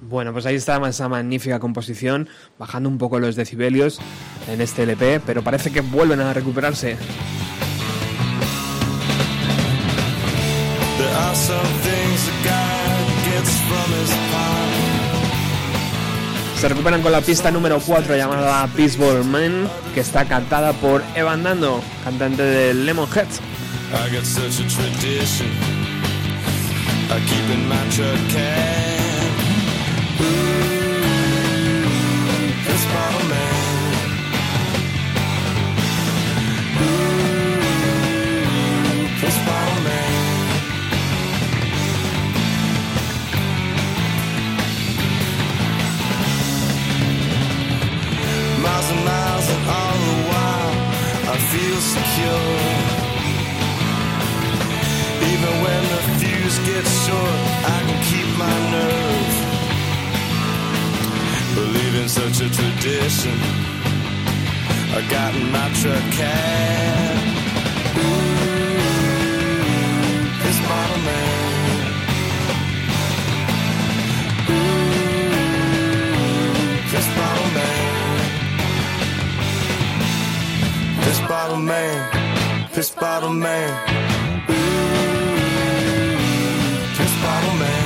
Bueno, 0.00 0.32
pues 0.32 0.46
ahí 0.46 0.54
está 0.54 0.80
esa 0.88 1.08
magnífica 1.08 1.58
composición, 1.58 2.28
bajando 2.58 2.88
un 2.88 2.96
poco 2.96 3.18
los 3.18 3.36
decibelios 3.36 4.00
en 4.48 4.62
este 4.62 4.84
LP, 4.84 5.20
pero 5.26 5.42
parece 5.42 5.70
que 5.70 5.82
vuelven 5.82 6.20
a 6.20 6.32
recuperarse. 6.32 6.96
Se 16.58 16.68
recuperan 16.68 17.02
con 17.02 17.12
la 17.12 17.20
pista 17.20 17.50
número 17.50 17.78
4 17.80 18.16
llamada 18.16 18.66
Peaceball 18.68 19.24
Man, 19.24 19.68
que 19.92 20.00
está 20.00 20.24
cantada 20.24 20.72
por 20.72 21.02
Evan 21.14 21.42
Dando, 21.42 21.82
cantante 22.02 22.42
de 22.42 22.72
Lemonhead. 22.72 23.26
Feel 51.54 51.80
secure. 51.96 52.50
Even 55.32 55.54
when 55.64 55.82
the 55.92 56.00
fuse 56.18 56.58
gets 56.68 56.92
short, 57.06 57.40
I 57.74 57.78
can 57.86 58.00
keep 58.10 58.28
my 58.44 58.56
nerve. 58.74 59.34
Believe 61.54 61.94
in 62.02 62.08
such 62.08 62.36
a 62.46 62.48
tradition. 62.58 63.36
I 64.98 65.00
got 65.10 65.34
in 65.34 65.46
my 65.52 65.68
truck 65.80 66.04
cab. 66.18 67.03
bottle 81.54 81.66
man, 81.66 82.68
piss 82.72 82.90
bottle 82.90 83.30
man. 83.30 83.70
Ooh, 84.50 84.54
piss 86.96 87.14
bottle 87.22 87.54
man. 87.60 87.82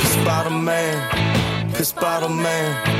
Piss 0.00 0.16
bottle 0.24 0.50
man, 0.50 1.74
piss 1.74 1.92
bottle 1.92 2.30
man. 2.30 2.97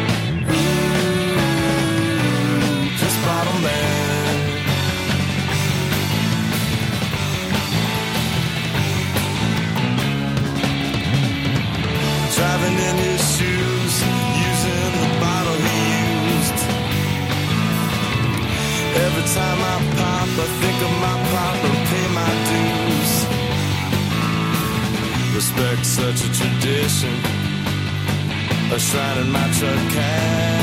Time 19.35 19.61
I 19.61 19.77
pop, 19.97 20.29
I 20.45 20.47
think 20.61 20.79
of 20.87 20.93
my 21.05 21.17
pop 21.31 21.59
and 21.69 21.79
pay 21.91 22.07
my 22.21 22.33
dues. 22.49 23.13
Respect 25.35 25.85
such 25.85 26.19
a 26.29 26.31
tradition, 26.39 27.15
a 28.73 28.79
shrine 28.79 29.19
in 29.19 29.31
my 29.31 29.47
truck 29.59 29.81
cab. 29.93 30.58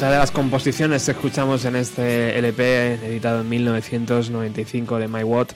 Otra 0.00 0.12
de 0.12 0.18
las 0.18 0.30
composiciones 0.30 1.04
que 1.04 1.10
escuchamos 1.10 1.66
en 1.66 1.76
este 1.76 2.38
LP 2.38 2.94
editado 3.06 3.42
en 3.42 3.50
1995 3.50 4.98
de 4.98 5.08
My 5.08 5.22
Watt, 5.24 5.52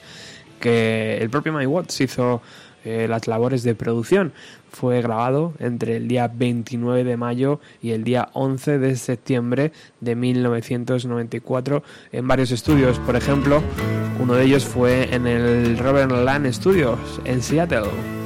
que 0.59 1.17
el 1.17 1.31
propio 1.31 1.51
My 1.51 1.65
Watts 1.65 1.99
hizo 2.01 2.43
eh, 2.83 3.07
las 3.09 3.25
labores 3.25 3.63
de 3.63 3.73
producción. 3.73 4.33
Fue 4.71 5.01
grabado 5.01 5.55
entre 5.57 5.95
el 5.97 6.07
día 6.07 6.27
29 6.27 7.03
de 7.03 7.17
mayo 7.17 7.59
y 7.81 7.93
el 7.93 8.03
día 8.03 8.29
11 8.33 8.77
de 8.77 8.95
septiembre 8.97 9.71
de 9.99 10.15
1994 10.15 11.81
en 12.11 12.27
varios 12.27 12.51
estudios. 12.51 12.99
Por 12.99 13.15
ejemplo, 13.15 13.63
uno 14.19 14.35
de 14.35 14.43
ellos 14.43 14.63
fue 14.63 15.11
en 15.11 15.25
el 15.25 15.75
Robert 15.79 16.11
Land 16.11 16.53
Studios 16.53 16.99
en 17.23 17.41
Seattle. 17.41 18.24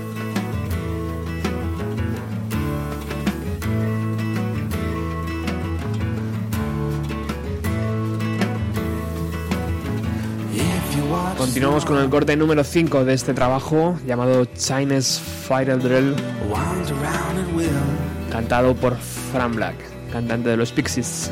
Continuamos 11.50 11.84
con 11.84 11.98
el 11.98 12.12
corte 12.12 12.36
número 12.36 12.64
5 12.64 13.06
de 13.06 13.16
este 13.16 13.34
trabajo 13.34 13.98
llamado 14.06 14.46
Chinese 14.46 15.20
Fighter 15.20 15.82
Drill, 15.82 16.16
cantado 18.30 18.76
por 18.76 18.96
Fran 18.96 19.56
Black, 19.56 19.76
cantante 20.12 20.50
de 20.50 20.58
los 20.58 20.72
Pixies. 20.72 21.32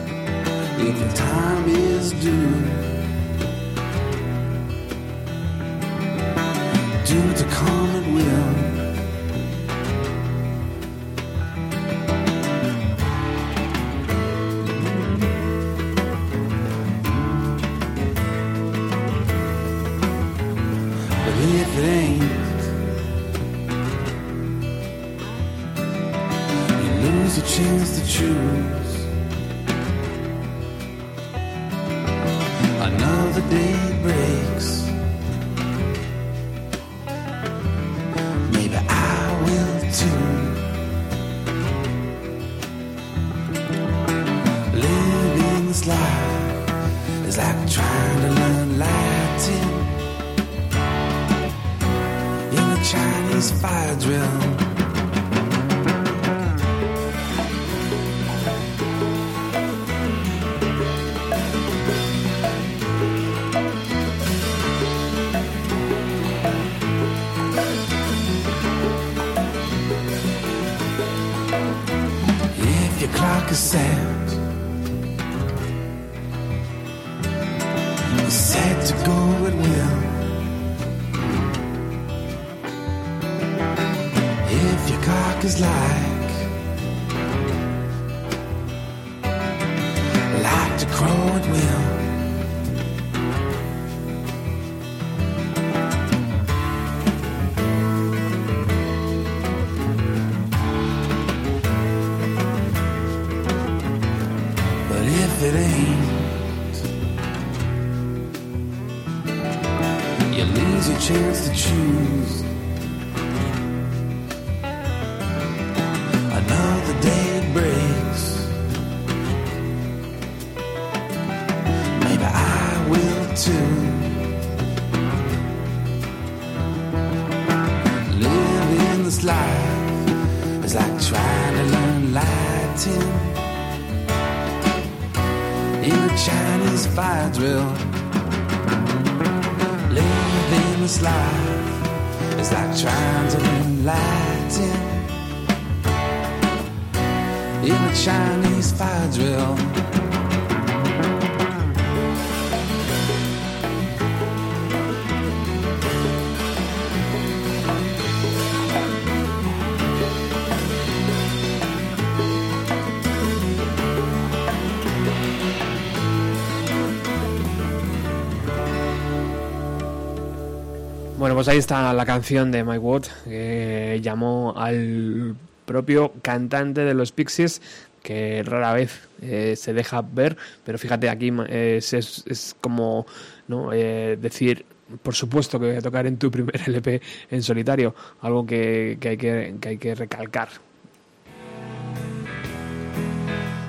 Bueno, 171.18 171.34
pues 171.36 171.48
ahí 171.48 171.58
está 171.58 171.94
la 171.94 172.06
canción 172.06 172.52
de 172.52 172.64
Mike 172.64 172.80
Watt 172.80 173.08
que 173.26 174.00
llamó 174.02 174.54
al 174.56 175.36
propio 175.66 176.14
cantante 176.22 176.82
de 176.82 176.94
los 176.94 177.12
Pixies 177.12 177.62
que 178.04 178.44
rara 178.44 178.74
vez 178.74 179.08
eh, 179.22 179.56
se 179.56 179.74
deja 179.74 180.02
ver, 180.02 180.38
pero 180.64 180.78
fíjate 180.78 181.10
aquí 181.10 181.32
es, 181.50 182.56
como 182.62 183.06
¿no? 183.48 183.74
Eh, 183.74 184.18
decir, 184.22 184.66
por 185.04 185.16
supuesto 185.16 185.60
que 185.60 185.68
voy 185.68 185.76
a 185.76 185.82
tocar 185.82 186.08
en 186.08 186.18
tu 186.18 186.32
primer 186.38 186.62
LP 186.68 187.02
en 187.32 187.44
solitario, 187.44 187.94
algo 188.22 188.46
que, 188.46 188.98
que, 189.00 189.10
hay, 189.10 189.18
que, 189.18 189.56
que 189.60 189.70
hay 189.70 189.78
que 189.78 189.96
recalcar. 189.96 190.50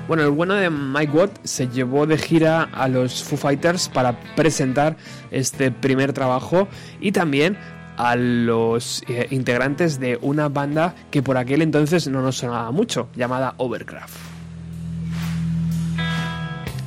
Bueno, 0.07 0.23
el 0.23 0.31
bueno 0.31 0.55
de 0.55 0.71
Mike 0.71 1.11
Watt 1.11 1.45
se 1.45 1.67
llevó 1.67 2.07
de 2.07 2.17
gira 2.17 2.63
a 2.63 2.87
los 2.87 3.23
Foo 3.23 3.37
Fighters 3.37 3.89
para 3.89 4.19
presentar 4.35 4.97
este 5.29 5.69
primer 5.69 6.13
trabajo 6.13 6.67
y 6.99 7.11
también 7.11 7.57
a 7.99 8.15
los 8.15 9.03
eh, 9.09 9.27
integrantes 9.29 9.99
de 9.99 10.17
una 10.21 10.47
banda 10.47 10.95
que 11.11 11.21
por 11.21 11.35
aquel 11.35 11.61
entonces 11.61 12.07
no 12.07 12.21
nos 12.21 12.37
sonaba 12.37 12.71
mucho, 12.71 13.09
llamada 13.13 13.55
Overcraft. 13.57 14.15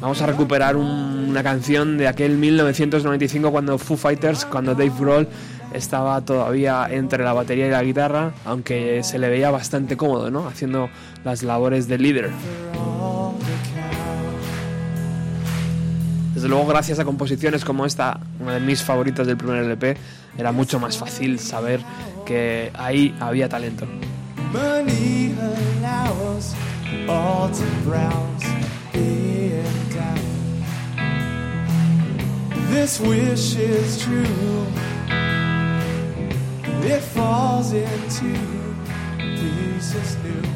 Vamos 0.00 0.22
a 0.22 0.26
recuperar 0.26 0.74
una 0.74 1.42
canción 1.42 1.98
de 1.98 2.08
aquel 2.08 2.38
1995 2.38 3.52
cuando 3.52 3.76
Foo 3.76 3.98
Fighters, 3.98 4.46
cuando 4.46 4.74
Dave 4.74 4.92
Grohl 4.98 5.28
estaba 5.74 6.18
todavía 6.22 6.88
entre 6.90 7.22
la 7.22 7.34
batería 7.34 7.66
y 7.66 7.70
la 7.70 7.82
guitarra, 7.82 8.32
aunque 8.46 9.02
se 9.04 9.18
le 9.18 9.28
veía 9.28 9.50
bastante 9.50 9.98
cómodo, 9.98 10.30
¿no? 10.30 10.48
Haciendo 10.48 10.88
las 11.24 11.42
labores 11.42 11.88
de 11.88 11.98
líder. 11.98 12.30
Desde 16.34 16.48
luego, 16.48 16.66
gracias 16.66 16.98
a 16.98 17.04
composiciones 17.04 17.64
como 17.64 17.84
esta, 17.84 18.18
una 18.40 18.54
de 18.54 18.60
mis 18.60 18.82
favoritas 18.82 19.26
del 19.26 19.36
primer 19.36 19.62
LP, 19.62 19.96
era 20.36 20.52
mucho 20.52 20.78
más 20.80 20.96
fácil 20.96 21.38
saber 21.38 21.80
que 22.24 22.70
ahí 22.74 23.14
había 23.20 23.48
talento. 23.48 23.86
This 32.72 33.00
wish 33.00 33.56
is 33.56 34.02
true. 34.02 34.66
It 36.84 37.00
falls 37.00 37.72
into 37.72 38.34
pieces 39.18 40.16
new. 40.24 40.51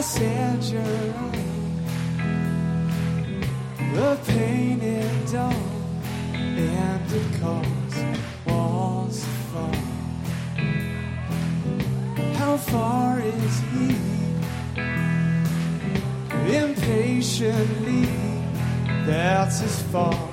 passenger. 0.00 0.82
The 3.94 4.18
pain 4.26 4.80
it 4.80 5.30
dawn 5.30 5.54
and 6.34 7.12
it 7.12 7.40
caused 7.40 8.04
walls 8.46 9.20
to 9.20 9.26
fall. 9.50 9.74
How 12.36 12.56
far 12.56 13.20
is 13.20 13.60
he? 13.72 13.88
Impatiently 16.56 18.08
that's 19.04 19.60
his 19.60 19.82
fault. 19.82 20.29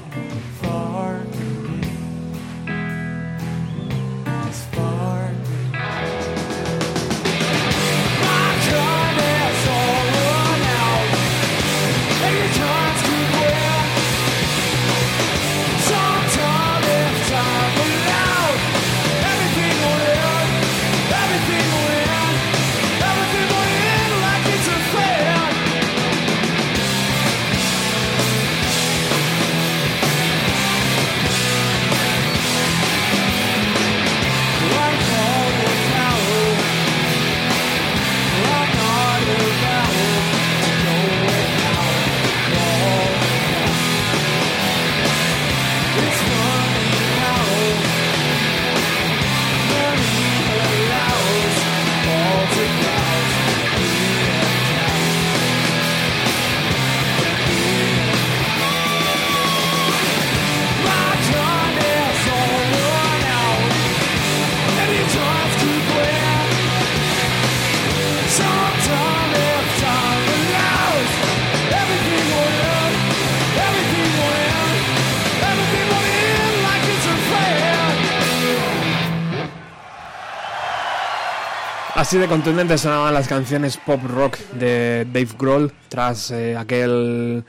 Así 82.08 82.18
de 82.18 82.30
contundentes 82.30 82.80
sonaban 82.80 83.14
las 83.14 83.28
canciones 83.28 83.76
pop 83.76 84.00
rock 84.02 84.38
de 84.54 85.06
Dave 85.12 85.28
Grohl 85.38 85.74
tras 85.90 86.32
eh, 86.32 86.56
aquel 86.56 87.44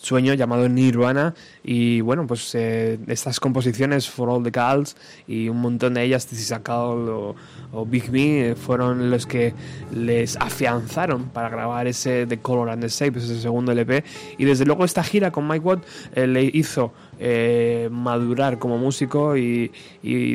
sueño 0.00 0.34
llamado 0.34 0.68
Nirvana 0.68 1.34
y 1.62 2.00
bueno 2.00 2.26
pues 2.26 2.54
eh, 2.54 2.98
estas 3.06 3.40
composiciones 3.40 4.08
For 4.08 4.28
All 4.28 4.42
the 4.42 4.50
Girls 4.50 4.96
y 5.26 5.48
un 5.48 5.60
montón 5.60 5.94
de 5.94 6.02
ellas 6.02 6.26
This 6.26 6.40
Is 6.40 6.52
o, 6.68 7.34
o, 7.72 7.86
Big 7.86 8.10
Me 8.10 8.50
eh, 8.50 8.54
fueron 8.54 9.10
los 9.10 9.26
que 9.26 9.54
les 9.92 10.36
afianzaron 10.36 11.30
para 11.30 11.48
grabar 11.48 11.86
ese 11.86 12.26
The 12.26 12.38
Color 12.38 12.70
and 12.70 12.82
the 12.82 12.88
Shape 12.88 13.18
ese 13.18 13.40
segundo 13.40 13.72
LP 13.72 14.04
y 14.38 14.44
desde 14.44 14.64
luego 14.64 14.84
esta 14.84 15.02
gira 15.02 15.30
con 15.30 15.46
Mike 15.46 15.64
Watt 15.64 15.84
le 16.14 16.44
hizo 16.44 16.92
eh, 17.20 17.88
madurar 17.90 18.60
como 18.60 18.78
músico 18.78 19.36
y, 19.36 19.72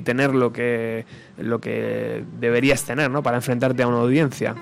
tener 0.04 0.36
lo 0.36 0.52
que, 0.52 1.06
lo 1.38 1.60
que 1.60 2.26
deberías 2.40 2.84
tener 2.84 3.10
¿no? 3.10 3.24
para 3.24 3.38
enfrentarte 3.38 3.84
a 3.84 3.88
una 3.88 4.00
audiencia. 4.00 4.56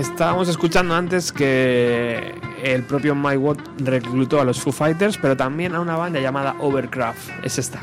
Estábamos 0.00 0.48
escuchando 0.48 0.94
antes 0.94 1.30
que 1.30 2.34
el 2.62 2.84
propio 2.84 3.14
Mike 3.14 3.36
Watt 3.36 3.58
reclutó 3.80 4.40
a 4.40 4.46
los 4.46 4.58
Foo 4.58 4.72
Fighters, 4.72 5.18
pero 5.18 5.36
también 5.36 5.74
a 5.74 5.80
una 5.80 5.94
banda 5.94 6.18
llamada 6.20 6.56
Overcraft. 6.58 7.44
Es 7.44 7.58
esta. 7.58 7.80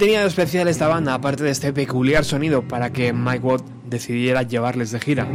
Tenía 0.00 0.22
de 0.22 0.28
especial 0.28 0.66
esta 0.66 0.88
banda, 0.88 1.12
aparte 1.12 1.44
de 1.44 1.50
este 1.50 1.74
peculiar 1.74 2.24
sonido, 2.24 2.62
para 2.62 2.90
que 2.90 3.12
Mike 3.12 3.46
Watt 3.46 3.62
decidiera 3.84 4.42
llevarles 4.42 4.92
de 4.92 4.98
gira? 4.98 5.28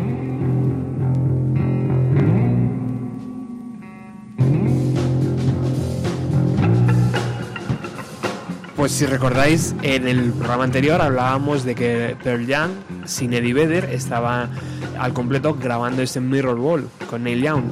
Pues 8.76 8.91
si 8.91 9.05
recordáis, 9.05 9.76
en 9.84 10.07
el 10.07 10.32
programa 10.32 10.63
anterior 10.63 10.99
hablábamos 10.99 11.63
de 11.63 11.76
que 11.76 12.18
Pearl 12.24 12.47
Jam, 12.47 12.72
sin 13.05 13.34
Eddie 13.34 13.53
Vedder, 13.53 13.86
estaba 13.91 14.49
al 14.97 15.13
completo 15.13 15.53
grabando 15.61 16.01
este 16.01 16.20
Mirror 16.20 16.57
Ball 16.57 16.89
con 17.07 17.24
Neil 17.24 17.43
Young. 17.43 17.63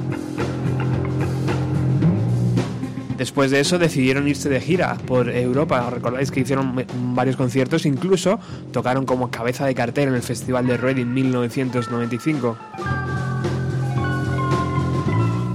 Después 3.23 3.51
de 3.51 3.61
eso 3.61 3.79
decidieron 3.79 4.27
irse 4.27 4.49
de 4.49 4.59
gira 4.59 4.97
por 5.07 5.29
Europa. 5.29 5.89
Recordáis 5.89 6.29
que 6.29 6.41
hicieron 6.41 6.85
varios 7.15 7.37
conciertos, 7.37 7.85
incluso 7.85 8.37
tocaron 8.73 9.05
como 9.05 9.31
cabeza 9.31 9.65
de 9.65 9.73
cartel 9.73 10.09
en 10.09 10.15
el 10.15 10.21
Festival 10.21 10.67
de 10.67 10.75
Reading 10.75 11.05
1995. 11.05 12.57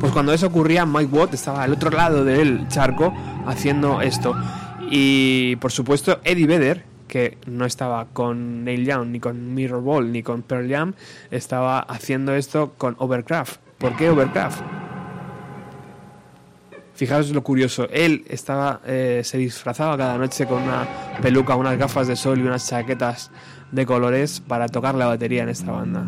Pues 0.00 0.12
cuando 0.14 0.32
eso 0.32 0.46
ocurría, 0.46 0.86
Mike 0.86 1.14
Watt 1.14 1.34
estaba 1.34 1.62
al 1.62 1.74
otro 1.74 1.90
lado 1.90 2.24
del 2.24 2.66
charco 2.68 3.12
haciendo 3.46 4.00
esto. 4.00 4.34
Y 4.90 5.56
por 5.56 5.70
supuesto, 5.70 6.20
Eddie 6.24 6.46
Vedder, 6.46 6.84
que 7.06 7.36
no 7.44 7.66
estaba 7.66 8.06
con 8.06 8.64
Neil 8.64 8.86
Young, 8.86 9.08
ni 9.08 9.20
con 9.20 9.54
Mirror 9.54 9.82
Ball, 9.82 10.10
ni 10.10 10.22
con 10.22 10.40
Pearl 10.40 10.70
Jam, 10.70 10.94
estaba 11.30 11.80
haciendo 11.80 12.34
esto 12.34 12.72
con 12.78 12.96
Overcraft. 12.98 13.60
¿Por 13.76 13.94
qué 13.94 14.08
Overcraft? 14.08 14.87
Fijaos 16.98 17.30
lo 17.30 17.44
curioso, 17.44 17.88
él 17.92 18.24
estaba, 18.28 18.80
eh, 18.84 19.20
se 19.22 19.38
disfrazaba 19.38 19.96
cada 19.96 20.18
noche 20.18 20.46
con 20.46 20.64
una 20.64 20.84
peluca, 21.22 21.54
unas 21.54 21.78
gafas 21.78 22.08
de 22.08 22.16
sol 22.16 22.40
y 22.40 22.42
unas 22.42 22.68
chaquetas 22.68 23.30
de 23.70 23.86
colores 23.86 24.40
para 24.40 24.66
tocar 24.66 24.96
la 24.96 25.06
batería 25.06 25.44
en 25.44 25.48
esta 25.48 25.70
banda. 25.70 26.04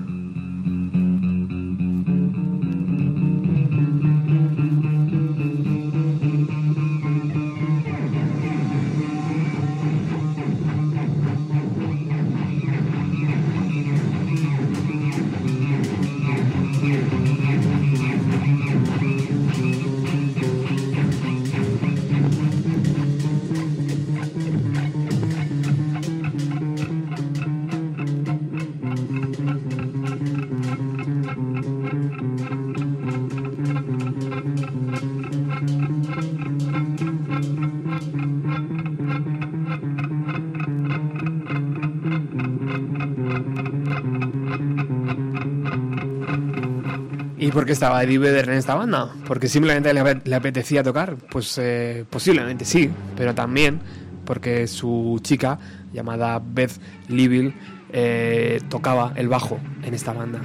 ¿Y 47.40 47.52
por 47.52 47.64
qué 47.64 47.72
estaba 47.72 48.02
Eddie 48.02 48.18
Vedder 48.18 48.50
en 48.50 48.56
esta 48.56 48.74
banda? 48.74 49.14
¿Porque 49.26 49.48
simplemente 49.48 49.94
le, 49.94 50.34
apetecía 50.34 50.82
tocar? 50.82 51.16
Pues 51.30 51.56
eh, 51.56 52.04
posiblemente 52.10 52.66
sí, 52.66 52.90
pero 53.16 53.34
también 53.34 53.80
porque 54.26 54.66
su 54.66 55.18
chica, 55.22 55.58
llamada 55.90 56.38
Beth 56.44 56.72
Liville, 57.08 57.54
eh, 57.94 58.60
tocaba 58.68 59.14
el 59.16 59.28
bajo 59.28 59.58
en 59.82 59.94
esta 59.94 60.12
banda. 60.12 60.42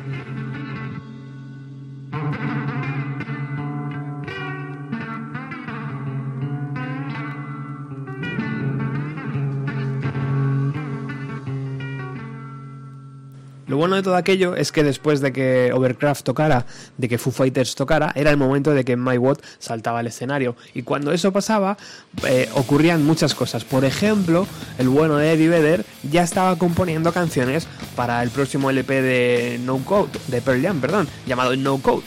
Lo 13.75 13.79
bueno 13.79 13.97
de 13.97 14.03
todo 14.03 14.15
aquello 14.15 14.55
es 14.55 14.71
que 14.71 14.83
después 14.83 15.19
de 15.19 15.33
que 15.33 15.73
Overcraft 15.73 16.23
tocara, 16.23 16.65
de 16.97 17.09
que 17.09 17.17
Foo 17.17 17.33
Fighters 17.33 17.75
tocara, 17.75 18.13
era 18.15 18.31
el 18.31 18.37
momento 18.37 18.73
de 18.73 18.85
que 18.85 18.95
My 18.95 19.17
Watt 19.17 19.41
saltaba 19.59 19.99
al 19.99 20.07
escenario. 20.07 20.55
Y 20.73 20.83
cuando 20.83 21.11
eso 21.11 21.33
pasaba, 21.33 21.75
eh, 22.25 22.47
ocurrían 22.53 23.03
muchas 23.03 23.35
cosas. 23.35 23.65
Por 23.65 23.83
ejemplo, 23.83 24.47
el 24.77 24.87
bueno 24.87 25.17
de 25.17 25.33
Eddie 25.33 25.49
Vedder 25.49 25.85
ya 26.09 26.23
estaba 26.23 26.57
componiendo 26.57 27.11
canciones 27.11 27.67
para 27.97 28.23
el 28.23 28.29
próximo 28.29 28.69
LP 28.69 29.01
de 29.01 29.59
No 29.61 29.79
Code, 29.79 30.19
de 30.29 30.41
Pearl 30.41 30.61
Jam, 30.61 30.79
perdón, 30.79 31.09
llamado 31.27 31.53
No 31.57 31.77
Code. 31.79 32.03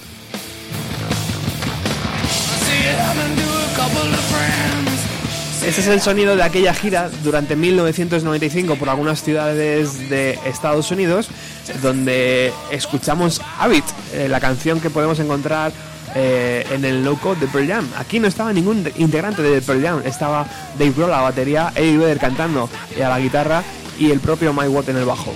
Ese 5.69 5.83
es 5.83 5.87
el 5.89 6.01
sonido 6.01 6.35
de 6.35 6.43
aquella 6.43 6.73
gira 6.73 7.11
durante 7.23 7.55
1995 7.55 8.77
por 8.77 8.89
algunas 8.89 9.23
ciudades 9.23 10.09
de 10.09 10.39
Estados 10.47 10.91
Unidos, 10.91 11.29
donde 11.83 12.55
escuchamos 12.71 13.43
Habit, 13.59 13.85
eh, 14.14 14.29
la 14.31 14.41
canción 14.41 14.81
que 14.81 14.89
podemos 14.89 15.19
encontrar 15.19 15.71
eh, 16.14 16.66
en 16.73 16.87
el 16.87 17.05
low 17.05 17.19
code 17.21 17.41
de 17.41 17.49
Pearl 17.49 17.69
Jam. 17.69 17.87
Aquí 17.99 18.19
no 18.19 18.29
estaba 18.29 18.51
ningún 18.55 18.91
integrante 18.97 19.43
de 19.43 19.61
Pearl 19.61 19.83
Jam, 19.83 20.03
estaba 20.07 20.47
Dave 20.79 20.95
Grohl 20.97 21.12
a 21.12 21.16
la 21.16 21.23
batería, 21.23 21.71
Eddie 21.75 21.99
Vedder 21.99 22.19
cantando 22.19 22.71
a 22.97 23.09
la 23.11 23.21
guitarra 23.21 23.62
y 23.99 24.11
el 24.11 24.21
propio 24.21 24.55
Mike 24.55 24.69
Watt 24.69 24.89
en 24.89 24.97
el 24.97 25.05
bajo. 25.05 25.35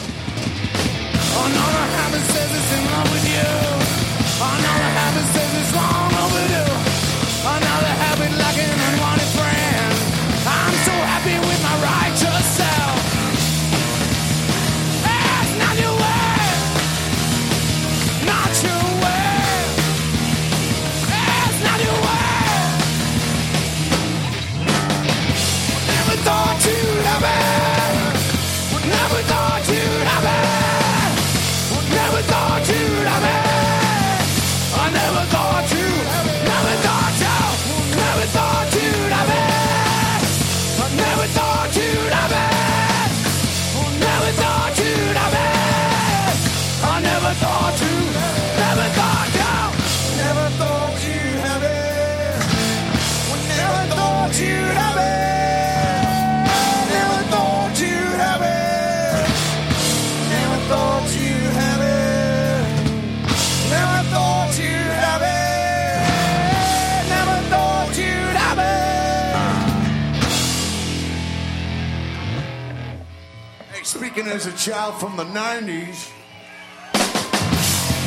As 74.33 74.47
a 74.47 74.53
child 74.53 74.95
from 74.99 75.15
the 75.19 75.25
90s. 75.25 76.11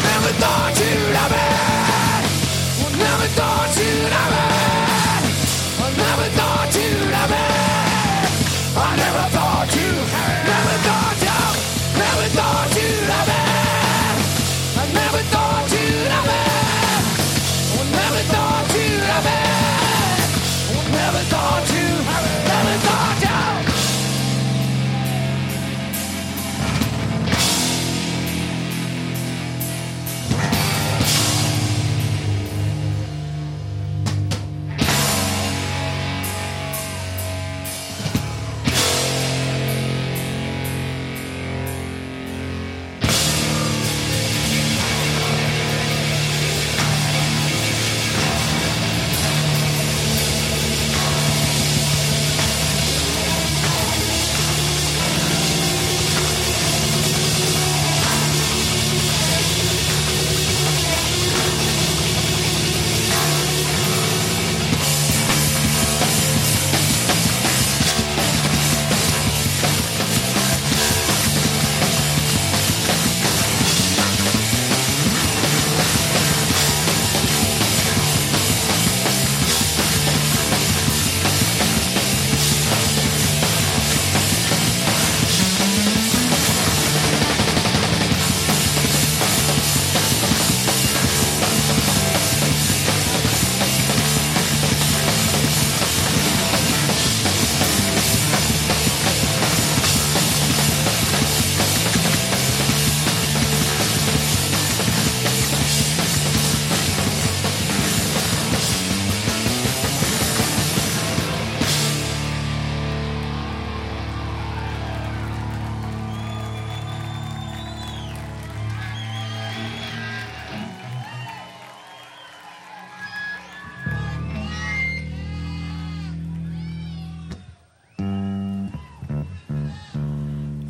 Never 0.08 0.32
thought 0.42 0.74
you'd 0.80 1.16
have 1.22 1.34
it. 1.44 2.98
Never 2.98 3.28
thought 3.38 3.78
you'd 3.78 4.12
have 4.12 4.50
it. 4.50 4.55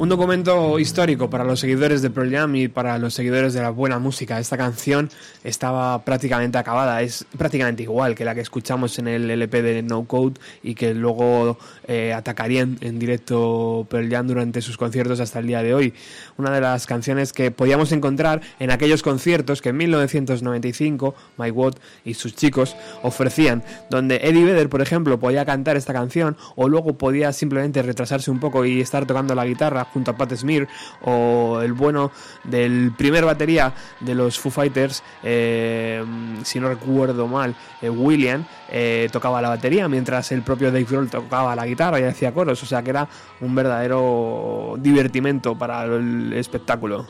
Un 0.06 0.10
documento 0.10 0.78
histórico 0.78 1.32
para 1.32 1.43
los 1.43 1.60
seguidores 1.60 2.03
de 2.03 2.12
Pearl 2.12 2.32
Jam 2.32 2.56
y 2.56 2.68
para 2.68 2.99
los 2.99 3.16
seguidores 3.16 3.56
de 3.56 3.62
la 3.64 3.72
buena 3.72 3.97
música. 3.97 4.39
Esta 4.39 4.56
canción 4.56 5.10
estaba 5.43 6.06
prácticamente 6.06 6.60
acabada, 6.60 7.01
es 7.01 7.26
prácticamente 7.36 7.82
igual 7.82 8.14
que 8.14 8.24
la 8.24 8.36
que 8.36 8.41
escuchamos 8.41 8.99
en 8.99 9.08
el 9.08 9.32
LP 9.32 9.64
de 9.64 9.82
No 9.82 10.03
Code 10.03 10.36
y 10.62 10.76
que 10.76 10.93
luego 10.93 11.58
eh, 11.88 12.14
atacarían 12.14 12.78
en 12.82 12.99
directo 12.99 13.88
Pearl 13.89 14.08
Jam 14.08 14.28
durante 14.28 14.62
sus 14.62 14.78
conciertos 14.78 15.20
hasta 15.20 15.39
el 15.39 15.47
día 15.47 15.64
de 15.64 15.74
hoy. 15.74 15.95
Una 16.38 16.51
de 16.51 16.62
las 16.62 16.86
canciones 16.86 17.34
que 17.34 17.49
podíamos 17.49 17.91
encontrar 17.91 18.41
en 18.60 18.70
aquellos 18.70 19.01
conciertos 19.01 19.60
que 19.60 19.70
en 19.70 19.78
1995 19.78 21.16
Mike 21.39 21.51
Watt 21.51 21.80
y 22.03 22.14
sus 22.14 22.36
chicos 22.36 22.76
ofrecían, 23.01 23.64
donde 23.89 24.18
Eddie 24.18 24.43
Vedder, 24.43 24.70
por 24.70 24.84
ejemplo, 24.84 25.20
podía 25.20 25.45
cantar 25.45 25.78
esta 25.78 25.93
canción 25.93 26.38
o 26.56 26.70
luego 26.70 26.95
podía 26.95 27.34
simplemente 27.34 27.82
retrasarse 27.82 28.30
un 28.30 28.39
poco 28.39 28.66
y 28.66 28.82
estar 28.82 29.08
tocando 29.08 29.34
la 29.34 29.47
guitarra 29.47 29.88
junto 29.95 30.11
a 30.11 30.17
Pat 30.17 30.33
Smear 30.35 30.67
o 31.03 31.61
el 31.61 31.71
bueno 31.71 32.11
del 32.43 32.91
primer 32.91 33.23
batería 33.23 33.73
de 34.01 34.13
los 34.13 34.37
Foo 34.37 34.51
Fighters, 34.51 35.01
eh, 35.23 36.03
si 36.43 36.59
no 36.59 36.67
recuerdo 36.67 37.27
mal, 37.27 37.55
eh, 37.81 37.89
William 37.89 38.43
eh, 38.69 39.07
tocaba 39.09 39.41
la 39.41 39.47
batería 39.47 39.87
mientras 39.87 40.33
el 40.33 40.41
propio 40.41 40.67
Dave 40.67 40.83
Grohl 40.83 41.09
tocaba 41.09 41.55
la 41.55 41.65
guitarra 41.65 41.97
y 42.01 42.03
hacía 42.03 42.33
coros, 42.33 42.61
o 42.61 42.65
sea 42.65 42.83
que 42.83 42.89
era 42.89 43.07
un 43.39 43.55
verdadero 43.55 44.75
divertimento 44.77 45.57
para 45.57 45.85
el 45.85 46.33
espectáculo. 46.33 47.07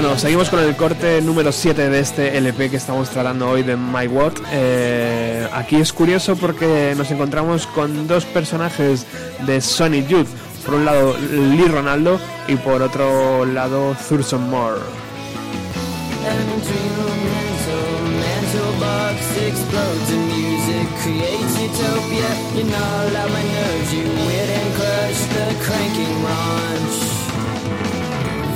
Bueno, 0.00 0.16
seguimos 0.16 0.48
con 0.48 0.60
el 0.60 0.76
corte 0.76 1.20
número 1.20 1.50
7 1.50 1.90
de 1.90 1.98
este 1.98 2.38
LP 2.38 2.70
que 2.70 2.76
estamos 2.76 3.10
tratando 3.10 3.50
hoy 3.50 3.64
de 3.64 3.76
My 3.76 4.06
Watt. 4.06 4.38
Eh, 4.52 5.48
aquí 5.52 5.74
es 5.74 5.92
curioso 5.92 6.36
porque 6.36 6.94
nos 6.96 7.10
encontramos 7.10 7.66
con 7.66 8.06
dos 8.06 8.24
personajes 8.24 9.06
de 9.44 9.60
Sonic 9.60 10.06
Youth. 10.06 10.28
Por 10.64 10.74
un 10.76 10.84
lado 10.84 11.16
Lee 11.18 11.66
Ronaldo 11.66 12.20
y 12.46 12.54
por 12.54 12.80
otro 12.80 13.44
lado 13.44 13.96
Thurston 14.08 14.48
Moore. 14.48 14.82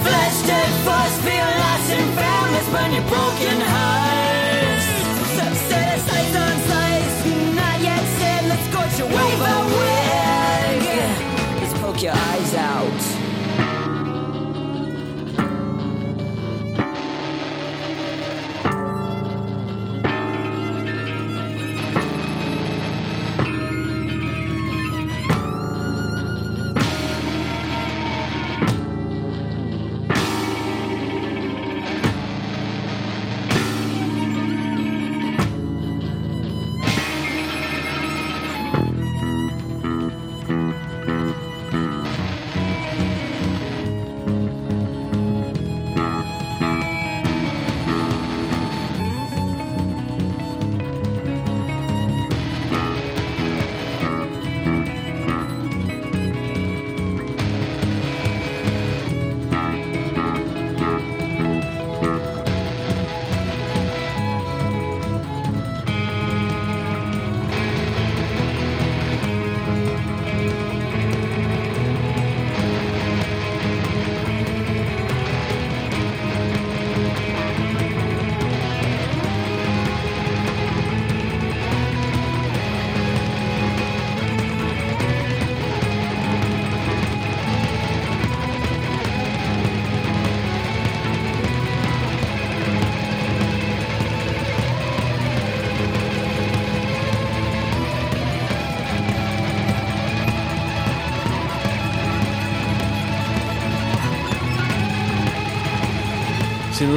Flesh 0.05 0.38
dead 0.46 0.72
force, 0.84 1.16
feel 1.26 1.50
lost 1.62 1.90
and 1.96 2.09
found, 2.18 2.42
burn 2.72 2.92
your 2.92 3.07
broken 3.12 3.59
hearts. 3.74 4.86
Subset 5.36 5.98
sights 6.09 6.36
on 6.44 6.57
sights, 6.70 7.16
not 7.55 7.76
yet 7.80 8.03
said, 8.18 8.42
let's 8.48 8.64
scorch 8.70 8.98
your 8.98 9.09
wave 9.09 9.42
away. 9.59 10.80
Let's 11.61 11.74
poke 11.80 12.03
your 12.03 12.14
eyes 12.14 12.55
out. 12.55 13.21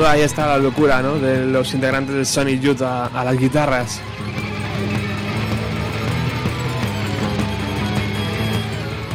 Ahí 0.03 0.21
está 0.21 0.45
la 0.45 0.57
locura 0.57 1.01
¿no? 1.01 1.17
de 1.19 1.45
los 1.45 1.73
integrantes 1.73 2.13
de 2.13 2.25
Sonic 2.25 2.59
Youth 2.59 2.81
a, 2.81 3.09
las 3.23 3.37
guitarras. 3.39 4.01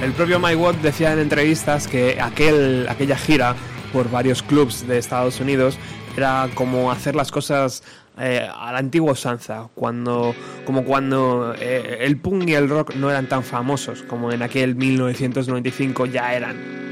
El 0.03 0.13
propio 0.13 0.41
Mike 0.41 0.57
Watt 0.57 0.77
decía 0.77 1.13
en 1.13 1.19
entrevistas 1.19 1.87
que 1.87 2.19
aquel, 2.21 2.87
aquella 2.89 3.17
gira 3.17 3.55
por 3.93 4.11
varios 4.11 4.43
clubs 4.43 4.87
de 4.89 4.99
Estados 4.99 5.39
Unidos 5.41 5.79
era 6.17 6.49
como 6.55 6.91
hacer 6.91 7.15
las 7.15 7.31
cosas 7.31 7.83
eh, 8.19 8.49
a 8.53 8.73
la 8.73 9.69
cuando, 9.75 10.35
como 10.65 10.85
cuando 10.85 11.55
eh, 11.59 11.99
el 12.01 12.17
punk 12.17 12.49
y 12.49 12.55
el 12.55 12.69
rock 12.69 12.95
no 12.95 13.11
eran 13.11 13.29
tan 13.29 13.45
famosos 13.45 14.03
como 14.03 14.33
en 14.33 14.43
aquel 14.43 14.75
1995 14.75 16.07
ya 16.07 16.35
eran. 16.35 16.90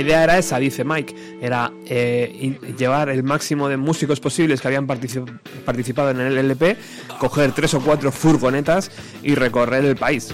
Idea 0.00 0.24
era 0.24 0.38
esa, 0.38 0.58
dice 0.58 0.84
Mike, 0.84 1.14
era 1.40 1.70
eh, 1.86 2.58
llevar 2.78 3.08
el 3.10 3.22
máximo 3.22 3.68
de 3.68 3.76
músicos 3.76 4.18
posibles 4.20 4.60
que 4.60 4.68
habían 4.68 4.86
partici- 4.88 5.24
participado 5.64 6.10
en 6.10 6.20
el 6.20 6.36
LP, 6.38 6.76
coger 7.18 7.52
tres 7.52 7.74
o 7.74 7.80
cuatro 7.80 8.10
furgonetas 8.10 8.90
y 9.22 9.34
recorrer 9.34 9.84
el 9.84 9.96
país. 9.96 10.28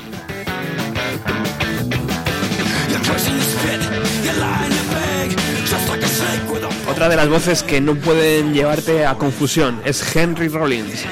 Otra 6.89 7.09
de 7.09 7.17
las 7.17 7.29
voces 7.29 7.63
que 7.63 7.81
no 7.81 7.95
pueden 7.97 8.55
llevarte 8.55 9.05
a 9.05 9.17
confusión 9.17 9.81
es 9.85 10.15
Henry 10.17 10.49
Rollins. 10.49 11.05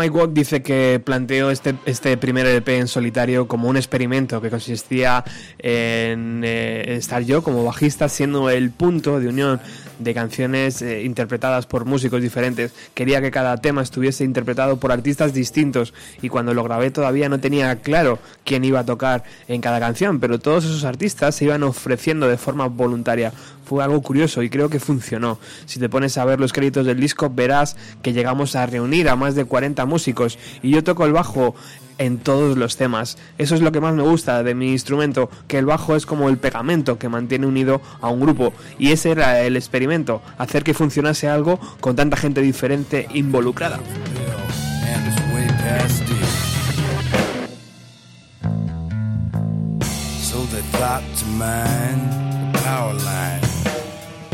Mike 0.00 0.16
Watt 0.16 0.30
dice 0.30 0.62
que 0.62 0.98
planteó 1.04 1.50
este, 1.50 1.74
este 1.84 2.16
primer 2.16 2.46
LP 2.46 2.78
en 2.78 2.88
solitario 2.88 3.46
como 3.46 3.68
un 3.68 3.76
experimento 3.76 4.40
que 4.40 4.48
consistía 4.48 5.22
en 5.58 6.40
eh, 6.42 6.94
estar 6.96 7.22
yo 7.22 7.42
como 7.42 7.64
bajista 7.64 8.08
siendo 8.08 8.48
el 8.48 8.70
punto 8.70 9.20
de 9.20 9.28
unión 9.28 9.60
de 9.98 10.14
canciones 10.14 10.80
eh, 10.80 11.02
interpretadas 11.02 11.66
por 11.66 11.84
músicos 11.84 12.22
diferentes. 12.22 12.72
Quería 12.94 13.20
que 13.20 13.30
cada 13.30 13.58
tema 13.58 13.82
estuviese 13.82 14.24
interpretado 14.24 14.78
por 14.78 14.90
artistas 14.90 15.34
distintos 15.34 15.92
y 16.22 16.30
cuando 16.30 16.54
lo 16.54 16.64
grabé 16.64 16.90
todavía 16.90 17.28
no 17.28 17.38
tenía 17.38 17.76
claro 17.76 18.18
quién 18.44 18.64
iba 18.64 18.80
a 18.80 18.86
tocar 18.86 19.24
en 19.48 19.60
cada 19.60 19.80
canción, 19.80 20.18
pero 20.18 20.38
todos 20.38 20.64
esos 20.64 20.84
artistas 20.84 21.34
se 21.34 21.44
iban 21.44 21.62
ofreciendo 21.62 22.26
de 22.26 22.38
forma 22.38 22.68
voluntaria. 22.68 23.34
Fue 23.70 23.84
algo 23.84 24.02
curioso 24.02 24.42
y 24.42 24.50
creo 24.50 24.68
que 24.68 24.80
funcionó. 24.80 25.38
Si 25.64 25.78
te 25.78 25.88
pones 25.88 26.18
a 26.18 26.24
ver 26.24 26.40
los 26.40 26.52
créditos 26.52 26.86
del 26.86 26.98
disco 26.98 27.30
verás 27.30 27.76
que 28.02 28.12
llegamos 28.12 28.56
a 28.56 28.66
reunir 28.66 29.08
a 29.08 29.14
más 29.14 29.36
de 29.36 29.44
40 29.44 29.86
músicos 29.86 30.40
y 30.60 30.70
yo 30.70 30.82
toco 30.82 31.06
el 31.06 31.12
bajo 31.12 31.54
en 31.98 32.18
todos 32.18 32.58
los 32.58 32.76
temas. 32.76 33.16
Eso 33.38 33.54
es 33.54 33.60
lo 33.60 33.70
que 33.70 33.80
más 33.80 33.94
me 33.94 34.02
gusta 34.02 34.42
de 34.42 34.56
mi 34.56 34.72
instrumento, 34.72 35.30
que 35.46 35.58
el 35.58 35.66
bajo 35.66 35.94
es 35.94 36.04
como 36.04 36.28
el 36.28 36.38
pegamento 36.38 36.98
que 36.98 37.08
mantiene 37.08 37.46
unido 37.46 37.80
a 38.00 38.08
un 38.08 38.20
grupo. 38.22 38.52
Y 38.76 38.90
ese 38.90 39.12
era 39.12 39.40
el 39.40 39.54
experimento, 39.54 40.20
hacer 40.36 40.64
que 40.64 40.74
funcionase 40.74 41.28
algo 41.28 41.60
con 41.78 41.94
tanta 41.94 42.16
gente 42.16 42.40
diferente 42.40 43.06
involucrada. 43.14 43.78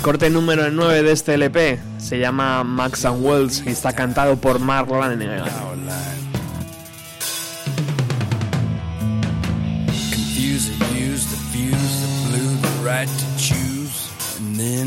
Corte 0.06 0.30
número 0.30 0.70
9 0.70 1.02
de 1.02 1.10
este 1.10 1.34
LP 1.34 1.80
se 1.98 2.20
llama 2.20 2.62
Max 2.62 3.04
and 3.04 3.26
Wells 3.26 3.64
y 3.66 3.70
está 3.70 3.92
cantado 3.92 4.36
por 4.36 4.60
Mark 4.60 4.88
Lanegan. 4.88 5.42
Right 12.84 13.08
to 13.08 13.26
choose, 13.36 14.12
and 14.38 14.54
then 14.54 14.86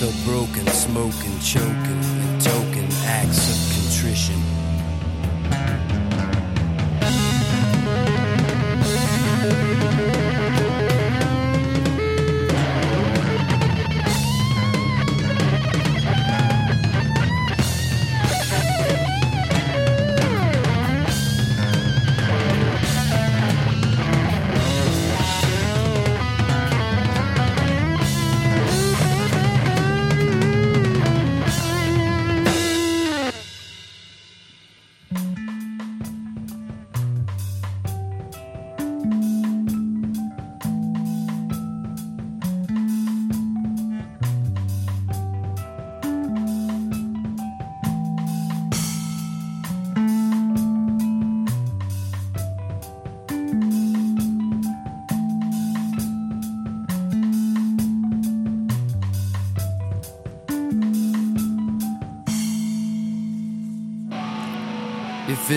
felt 0.00 0.14
broken, 0.24 0.66
smoking, 0.68 1.38
choking, 1.40 1.68
and 1.68 2.40
token 2.40 2.88
acts 3.04 3.50
of 3.50 3.58
contrition. 3.76 4.53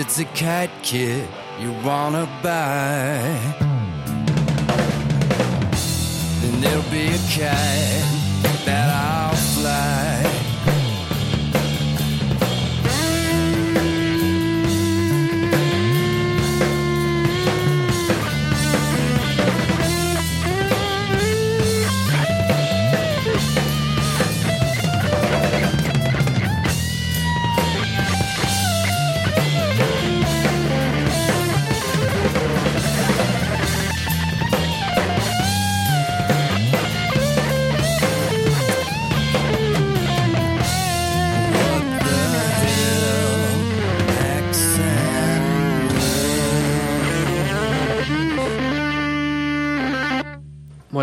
It's 0.08 0.20
a 0.20 0.26
cat 0.26 0.70
kit 0.84 1.28
you 1.60 1.70
wanna 1.84 2.26
buy, 2.42 3.20
then 6.40 6.62
there'll 6.62 6.90
be 6.90 7.08
a 7.08 7.20
kite 7.36 8.08
that 8.66 8.88
I'll 8.90 9.17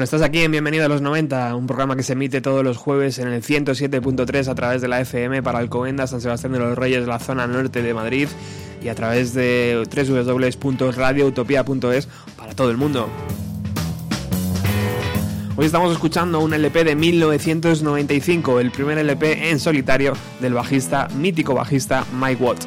Bueno, 0.04 0.16
estás 0.16 0.28
aquí 0.28 0.40
en 0.40 0.50
Bienvenido 0.50 0.84
a 0.84 0.88
los 0.88 1.00
90, 1.00 1.56
un 1.56 1.66
programa 1.66 1.96
que 1.96 2.02
se 2.02 2.12
emite 2.12 2.42
todos 2.42 2.62
los 2.62 2.76
jueves 2.76 3.18
en 3.18 3.28
el 3.28 3.42
107.3 3.42 4.48
a 4.48 4.54
través 4.54 4.82
de 4.82 4.88
la 4.88 5.00
FM 5.00 5.42
para 5.42 5.60
Alcobendas, 5.60 6.10
San 6.10 6.20
Sebastián 6.20 6.52
de 6.52 6.58
los 6.58 6.76
Reyes, 6.76 7.06
la 7.06 7.18
zona 7.18 7.46
norte 7.46 7.80
de 7.80 7.94
Madrid 7.94 8.28
y 8.82 8.88
a 8.88 8.94
través 8.94 9.32
de 9.32 9.82
www.radioutopia.es 9.88 12.08
para 12.36 12.54
todo 12.54 12.70
el 12.70 12.76
mundo. 12.76 13.08
Hoy 15.56 15.64
estamos 15.64 15.90
escuchando 15.90 16.40
un 16.40 16.52
LP 16.52 16.84
de 16.84 16.96
1995, 16.96 18.60
el 18.60 18.72
primer 18.72 18.98
LP 18.98 19.48
en 19.48 19.58
solitario 19.58 20.12
del 20.38 20.52
bajista, 20.52 21.08
mítico 21.16 21.54
bajista 21.54 22.04
Mike 22.12 22.44
Watt. 22.44 22.66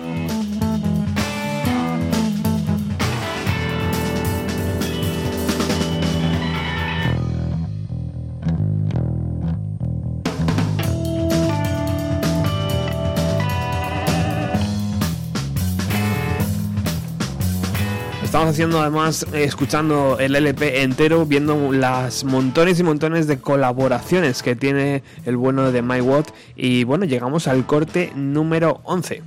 Haciendo 18.47 18.79
además, 18.79 19.27
eh, 19.33 19.43
escuchando 19.43 20.17
el 20.19 20.33
LP 20.33 20.81
entero, 20.81 21.25
viendo 21.25 21.73
las 21.73 22.23
montones 22.23 22.79
y 22.79 22.83
montones 22.83 23.27
de 23.27 23.39
colaboraciones 23.39 24.41
que 24.41 24.55
tiene 24.55 25.03
el 25.25 25.35
bueno 25.35 25.73
de 25.73 25.81
My 25.81 25.99
Watt. 25.99 26.29
Y 26.55 26.85
bueno, 26.85 27.03
llegamos 27.03 27.49
al 27.49 27.65
corte 27.65 28.13
número 28.15 28.79
11. 28.85 29.21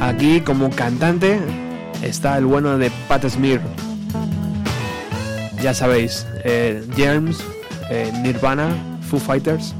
Aquí 0.00 0.40
como 0.40 0.70
cantante 0.70 1.38
está 2.02 2.38
el 2.38 2.46
bueno 2.46 2.78
de 2.78 2.90
Pat 3.08 3.28
Smear. 3.28 3.60
ya 5.62 5.74
sabéis, 5.74 6.26
eh, 6.44 6.82
Germs, 6.96 7.44
eh, 7.90 8.10
Nirvana, 8.22 8.89
Foo 9.10 9.18
Fighters. 9.18 9.74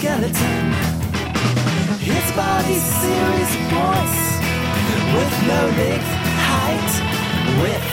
Skeleton. 0.00 0.72
His 2.00 2.32
body's 2.32 2.82
series 2.82 3.52
voice 3.68 4.20
with 5.14 5.32
no 5.46 5.62
length, 5.76 6.10
height, 6.48 7.62
width. 7.62 7.89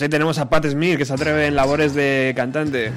Pues 0.00 0.06
ahí 0.06 0.12
tenemos 0.12 0.38
a 0.38 0.48
Pat 0.48 0.64
Smith 0.64 0.96
que 0.96 1.04
se 1.04 1.12
atreve 1.12 1.46
en 1.46 1.54
labores 1.54 1.92
de 1.92 2.32
cantante. 2.34 2.90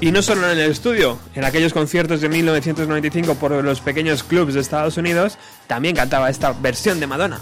Y 0.00 0.10
no 0.10 0.22
solo 0.22 0.50
en 0.50 0.58
el 0.58 0.70
estudio, 0.70 1.18
en 1.34 1.44
aquellos 1.44 1.74
conciertos 1.74 2.22
de 2.22 2.30
1995 2.30 3.34
por 3.34 3.50
los 3.62 3.82
pequeños 3.82 4.22
clubs 4.22 4.54
de 4.54 4.60
Estados 4.60 4.96
Unidos, 4.96 5.36
también 5.66 5.94
cantaba 5.94 6.30
esta 6.30 6.54
versión 6.54 6.98
de 6.98 7.06
Madonna. 7.06 7.40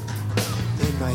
In 0.80 0.98
my 0.98 1.14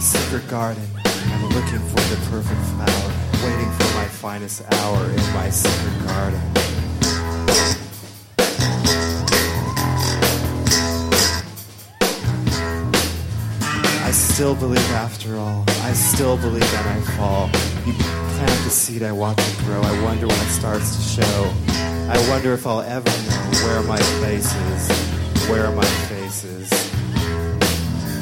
still 14.37 14.53
believe 14.53 14.91
after 14.91 15.35
all. 15.35 15.63
I 15.81 15.93
still 15.93 16.37
believe 16.37 16.61
that 16.61 16.85
I 16.85 17.01
fall. 17.17 17.47
You 17.87 17.93
plant 17.93 18.63
the 18.65 18.69
seed, 18.69 19.01
I 19.01 19.11
watch 19.11 19.39
it 19.39 19.57
grow. 19.65 19.81
I 19.81 20.03
wonder 20.03 20.27
when 20.27 20.39
it 20.39 20.51
starts 20.51 20.95
to 20.95 21.23
show. 21.23 21.53
I 21.71 22.23
wonder 22.29 22.53
if 22.53 22.67
I'll 22.67 22.81
ever 22.81 23.09
know 23.09 23.49
where 23.65 23.81
my 23.81 23.97
place 24.19 24.53
is, 24.53 25.49
where 25.49 25.71
my 25.71 25.83
face 26.05 26.43
is. 26.43 26.71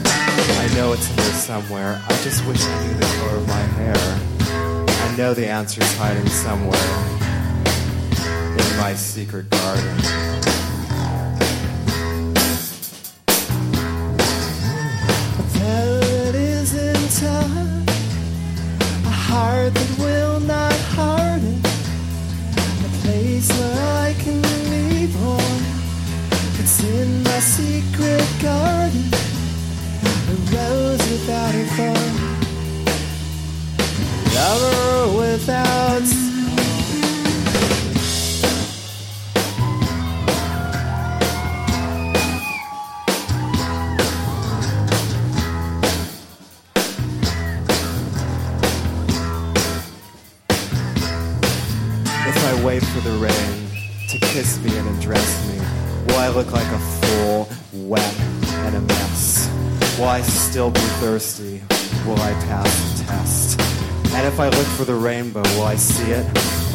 I 0.07 0.73
know 0.73 0.93
it's 0.93 1.09
in 1.09 1.17
there 1.17 1.33
somewhere. 1.33 2.01
I 2.07 2.13
just 2.23 2.47
wish 2.47 2.63
I 2.63 2.87
knew 2.87 2.93
the 2.93 3.05
color 3.19 3.35
of 3.35 3.47
my 3.49 3.65
hair. 3.75 3.97
I 4.87 5.17
know 5.17 5.33
the 5.33 5.49
answer's 5.49 5.97
hiding 5.97 6.29
somewhere 6.29 6.79
in 8.57 8.77
my 8.77 8.93
secret 8.95 9.49
garden. 9.49 10.24
Heart 19.65 19.73
that 19.73 19.99
will 19.99 20.39
not 20.41 20.73
harden, 20.95 21.59
a 22.83 22.89
place 23.01 23.49
where 23.59 24.05
I 24.05 24.13
can 24.19 24.41
be 24.69 25.07
born. 25.07 25.61
It's 26.59 26.83
in 26.83 27.23
my 27.23 27.39
secret 27.39 28.27
garden, 28.41 29.05
a 30.03 30.35
rose 30.53 31.05
without 31.09 31.55
a 31.55 31.65
thorn, 31.75 32.15
lover 34.35 35.17
without. 35.17 36.34
Wait 52.75 52.83
for 52.87 52.99
the 53.07 53.17
rain 53.17 54.09
to 54.09 54.19
kiss 54.19 54.61
me 54.61 54.77
and 54.77 54.85
undress 54.89 55.47
me, 55.47 55.57
I 56.13 56.27
look 56.27 56.51
like 56.51 56.67
a 56.67 56.79
fool, 56.79 57.49
wet 57.71 58.13
and 58.65 58.75
a 58.75 58.81
mess? 58.81 59.49
I 60.01 60.21
still 60.21 60.71
be 60.71 60.81
thirsty? 60.99 61.61
Will 62.05 62.19
I 62.19 62.33
pass 62.49 62.99
the 62.99 63.05
test? 63.05 63.61
And 64.13 64.27
if 64.27 64.41
I 64.41 64.49
look 64.49 64.67
for 64.77 64.83
the 64.83 64.93
rainbow, 64.93 65.41
will 65.55 65.63
I 65.63 65.75
see 65.75 66.11
it? 66.11 66.25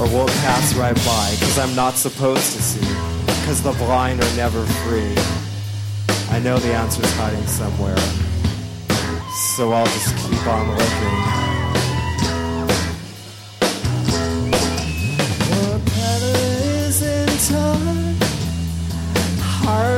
Or 0.01 0.07
will 0.07 0.27
it 0.27 0.37
pass 0.41 0.75
right 0.75 0.97
by? 0.97 1.37
Cause 1.39 1.59
I'm 1.59 1.77
not 1.77 1.95
supposed 1.95 2.57
to 2.57 2.63
see. 2.63 2.95
Cause 3.45 3.63
the 3.63 3.73
blind 3.73 4.23
are 4.23 4.37
never 4.37 4.65
free. 4.85 5.15
I 6.31 6.39
know 6.39 6.57
the 6.57 6.73
answer's 6.73 7.13
hiding 7.17 7.47
somewhere. 7.47 7.99
So 9.55 9.73
I'll 9.73 9.85
just 9.85 10.17
keep 10.17 10.47
on 10.47 10.71
looking. 10.71 11.40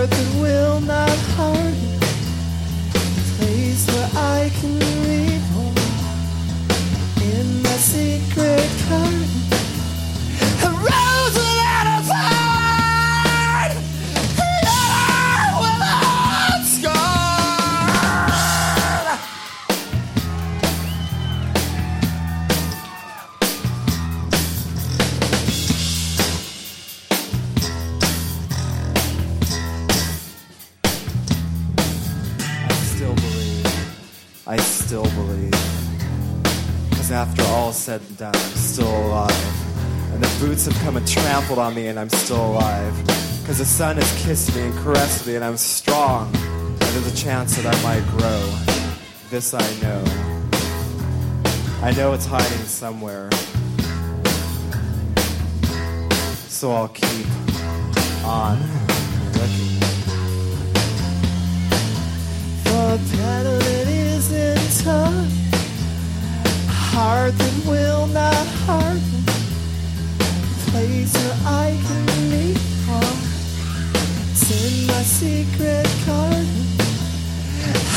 That 0.03 0.35
will 0.41 0.81
not 0.81 1.17
harden. 1.37 2.01
Place 3.39 3.87
where 3.87 4.11
I 4.17 4.51
can 4.59 4.81
reborn. 5.07 5.77
In 7.23 7.63
my 7.63 7.77
secret 7.77 8.32
said 37.99 38.09
and 38.09 38.17
done, 38.17 38.35
I'm 38.35 38.57
still 38.57 39.07
alive. 39.07 40.13
And 40.15 40.23
the 40.23 40.41
boots 40.41 40.65
have 40.65 40.75
come 40.83 40.97
and 40.97 41.07
trampled 41.07 41.59
on 41.59 41.75
me, 41.75 41.89
and 41.89 41.99
I'm 41.99 42.09
still 42.09 42.53
alive. 42.53 42.95
Cause 43.47 43.59
the 43.59 43.67
sun 43.67 43.97
has 43.97 44.25
kissed 44.25 44.55
me 44.55 44.63
and 44.63 44.75
caressed 44.79 45.27
me, 45.27 45.35
and 45.35 45.45
I'm 45.45 45.59
strong. 45.59 46.35
And 46.35 46.79
there's 46.79 47.13
a 47.13 47.17
chance 47.17 47.57
that 47.57 47.67
I 47.67 47.83
might 47.83 48.07
grow. 48.17 48.41
This 49.29 49.53
I 49.53 49.67
know. 49.83 50.03
I 51.83 51.93
know 51.93 52.15
it's 52.15 52.25
hiding 52.25 52.67
somewhere. 52.67 53.29
So 56.49 56.73
I'll 56.73 56.89
keep 56.89 57.27
on 58.25 58.59
looking. 59.37 59.81
The 62.65 63.01
pedaling 63.11 63.89
isn't 64.17 64.85
tough. 64.85 65.43
Heart 66.95 67.42
that 67.53 67.67
will 67.69 68.07
not 68.09 68.47
harden. 68.67 69.25
Place 70.71 71.13
where 71.15 71.39
I 71.45 71.79
can 71.87 72.07
meet 72.31 72.59
her. 72.87 73.11
It's 74.31 74.51
in 74.51 74.87
my 74.87 75.03
secret 75.03 75.89
garden. 76.07 76.47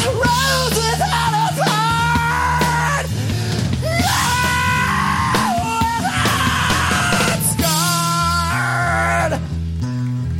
A 0.03 0.09
rose 0.11 0.75
without 0.75 1.33
a 1.33 1.47
thorn. 1.59 3.05
Scarred. 7.51 9.33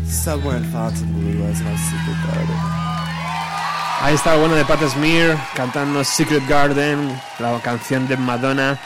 Somewhere 0.08 0.58
in 0.58 0.64
Fontainebleau 0.66 1.48
is 1.52 1.62
my 1.62 1.76
secret 1.78 2.18
garden. 2.26 2.60
Ahí 4.02 4.14
está 4.14 4.34
el 4.34 4.40
bueno 4.42 4.56
de 4.56 4.66
Pat 4.66 4.82
Smear 4.88 5.38
cantando 5.56 6.04
Secret 6.04 6.46
Garden, 6.48 7.20
la 7.40 7.60
canción 7.62 8.08
de 8.08 8.18
Madonna 8.18 8.78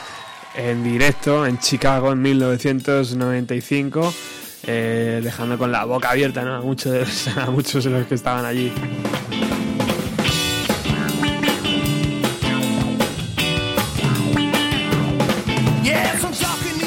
en 0.60 0.84
directo 0.84 1.46
en 1.46 1.58
Chicago 1.58 2.12
en 2.12 2.22
1995, 2.22 4.14
eh, 4.68 5.22
dejando 5.24 5.58
con 5.58 5.72
la 5.72 5.86
boca 5.86 6.10
abierta 6.10 6.42
a, 6.42 6.62
muchos 6.62 6.92
de 6.92 7.00
los, 7.00 7.28
a 7.38 7.50
muchos 7.50 7.84
de 7.86 7.90
los 7.90 8.06
que 8.08 8.16
estaban 8.16 8.46
allí. 8.46 8.72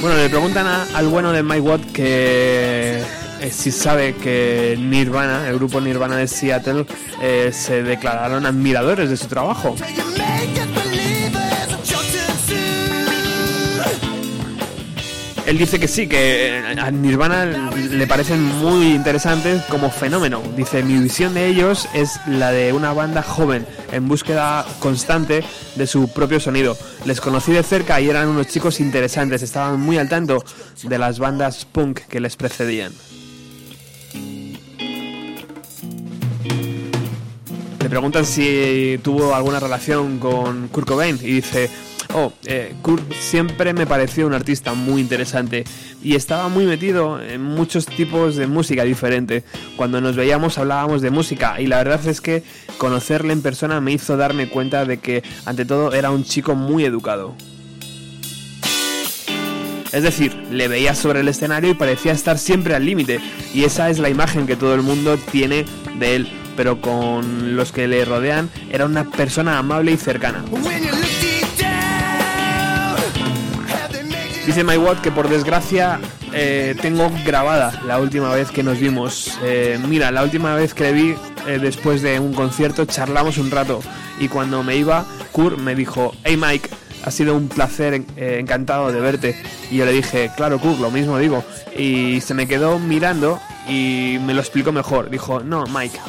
Bueno, 0.02 0.16
le 0.16 0.28
preguntan 0.28 0.66
al 0.66 1.06
bueno 1.06 1.32
de 1.32 1.42
Mike 1.42 1.60
Watt 1.60 1.92
que 1.92 3.00
eh, 3.40 3.50
si 3.50 3.70
sabe 3.70 4.16
que 4.16 4.76
Nirvana, 4.78 5.48
el 5.48 5.56
grupo 5.56 5.80
Nirvana 5.80 6.16
de 6.16 6.26
Seattle, 6.26 6.86
eh, 7.22 7.50
se 7.52 7.82
declararon 7.82 8.44
admiradores 8.44 9.08
de 9.08 9.16
su 9.16 9.28
trabajo. 9.28 9.76
Él 15.52 15.58
dice 15.58 15.78
que 15.78 15.86
sí, 15.86 16.06
que 16.06 16.60
eh, 16.60 16.80
a 16.80 16.90
Nirvana 16.90 17.44
le 17.44 18.06
parecen 18.06 18.42
muy 18.42 18.94
interesantes 18.94 19.60
como 19.64 19.90
fenómeno. 19.90 20.40
Dice, 20.56 20.82
mi 20.82 20.96
visión 20.96 21.34
de 21.34 21.46
ellos 21.46 21.90
es 21.92 22.18
la 22.26 22.52
de 22.52 22.72
una 22.72 22.94
banda 22.94 23.22
joven, 23.22 23.66
en 23.92 24.08
búsqueda 24.08 24.64
constante 24.78 25.44
de 25.74 25.86
su 25.86 26.10
propio 26.10 26.40
sonido. 26.40 26.74
Les 27.04 27.20
conocí 27.20 27.52
de 27.52 27.62
cerca 27.62 28.00
y 28.00 28.08
eran 28.08 28.28
unos 28.28 28.46
chicos 28.46 28.80
interesantes, 28.80 29.42
estaban 29.42 29.78
muy 29.78 29.98
al 29.98 30.08
tanto 30.08 30.42
de 30.84 30.98
las 30.98 31.18
bandas 31.18 31.66
punk 31.66 32.00
que 32.08 32.18
les 32.18 32.34
precedían. 32.36 32.94
Le 37.78 37.88
preguntan 37.90 38.24
si 38.24 38.98
tuvo 39.02 39.34
alguna 39.34 39.60
relación 39.60 40.18
con 40.18 40.68
Kurt 40.68 40.88
Cobain 40.88 41.18
y 41.20 41.30
dice, 41.34 41.68
oh, 42.14 42.32
eh, 42.44 42.74
Kurt 42.82 43.12
siempre 43.12 43.72
me 43.72 43.86
pareció 43.86 44.26
un 44.26 44.34
artista 44.34 44.74
muy 44.74 45.00
interesante 45.00 45.64
y 46.02 46.14
estaba 46.14 46.48
muy 46.48 46.64
metido 46.64 47.20
en 47.20 47.42
muchos 47.42 47.86
tipos 47.86 48.36
de 48.36 48.46
música 48.46 48.84
diferente. 48.84 49.44
Cuando 49.76 50.00
nos 50.00 50.16
veíamos 50.16 50.58
hablábamos 50.58 51.02
de 51.02 51.10
música 51.10 51.60
y 51.60 51.66
la 51.66 51.78
verdad 51.78 52.06
es 52.06 52.20
que 52.20 52.42
conocerle 52.78 53.32
en 53.32 53.42
persona 53.42 53.80
me 53.80 53.92
hizo 53.92 54.16
darme 54.16 54.48
cuenta 54.48 54.84
de 54.84 54.98
que 54.98 55.22
ante 55.44 55.64
todo 55.64 55.92
era 55.92 56.10
un 56.10 56.24
chico 56.24 56.54
muy 56.54 56.84
educado. 56.84 57.34
Es 59.92 60.02
decir, 60.02 60.34
le 60.50 60.68
veía 60.68 60.94
sobre 60.94 61.20
el 61.20 61.28
escenario 61.28 61.70
y 61.70 61.74
parecía 61.74 62.12
estar 62.12 62.38
siempre 62.38 62.74
al 62.74 62.86
límite, 62.86 63.20
y 63.52 63.64
esa 63.64 63.90
es 63.90 63.98
la 63.98 64.08
imagen 64.08 64.46
que 64.46 64.56
todo 64.56 64.74
el 64.74 64.80
mundo 64.80 65.18
tiene 65.18 65.66
de 65.98 66.16
él, 66.16 66.28
pero 66.56 66.80
con 66.80 67.56
los 67.56 67.72
que 67.72 67.86
le 67.86 68.02
rodean 68.06 68.48
era 68.70 68.86
una 68.86 69.04
persona 69.04 69.58
amable 69.58 69.92
y 69.92 69.98
cercana. 69.98 70.44
Dice 74.46 74.64
My 74.64 74.76
Watt 74.76 75.00
que 75.00 75.12
por 75.12 75.28
desgracia 75.28 76.00
eh, 76.32 76.74
tengo 76.82 77.08
grabada 77.24 77.80
la 77.86 78.00
última 78.00 78.34
vez 78.34 78.50
que 78.50 78.64
nos 78.64 78.80
vimos. 78.80 79.38
Eh, 79.44 79.78
mira, 79.88 80.10
la 80.10 80.24
última 80.24 80.56
vez 80.56 80.74
que 80.74 80.82
le 80.82 80.92
vi 80.92 81.14
eh, 81.46 81.60
después 81.60 82.02
de 82.02 82.18
un 82.18 82.34
concierto 82.34 82.84
charlamos 82.84 83.38
un 83.38 83.52
rato 83.52 83.80
y 84.18 84.26
cuando 84.26 84.64
me 84.64 84.76
iba, 84.76 85.04
Kurt 85.30 85.58
me 85.58 85.76
dijo, 85.76 86.12
hey 86.24 86.36
Mike, 86.36 86.70
ha 87.04 87.10
sido 87.12 87.36
un 87.36 87.48
placer, 87.48 88.02
encantado 88.16 88.90
de 88.90 89.00
verte. 89.00 89.40
Y 89.70 89.76
yo 89.76 89.84
le 89.84 89.92
dije, 89.92 90.32
claro 90.36 90.58
Kurt, 90.58 90.80
lo 90.80 90.90
mismo 90.90 91.18
digo. 91.18 91.44
Y 91.76 92.20
se 92.20 92.34
me 92.34 92.48
quedó 92.48 92.80
mirando 92.80 93.38
y 93.68 94.18
me 94.26 94.34
lo 94.34 94.40
explicó 94.40 94.72
mejor. 94.72 95.08
Dijo, 95.08 95.38
no 95.38 95.66
Mike, 95.66 96.00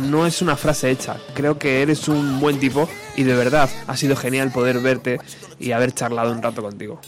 no 0.00 0.24
es 0.24 0.40
una 0.40 0.56
frase 0.56 0.92
hecha. 0.92 1.16
Creo 1.34 1.58
que 1.58 1.82
eres 1.82 2.06
un 2.06 2.38
buen 2.38 2.60
tipo 2.60 2.88
y 3.16 3.24
de 3.24 3.34
verdad 3.34 3.68
ha 3.88 3.96
sido 3.96 4.14
genial 4.14 4.52
poder 4.52 4.78
verte 4.78 5.18
y 5.58 5.72
haber 5.72 5.92
charlado 5.92 6.30
un 6.30 6.42
rato 6.42 6.62
contigo. 6.62 7.00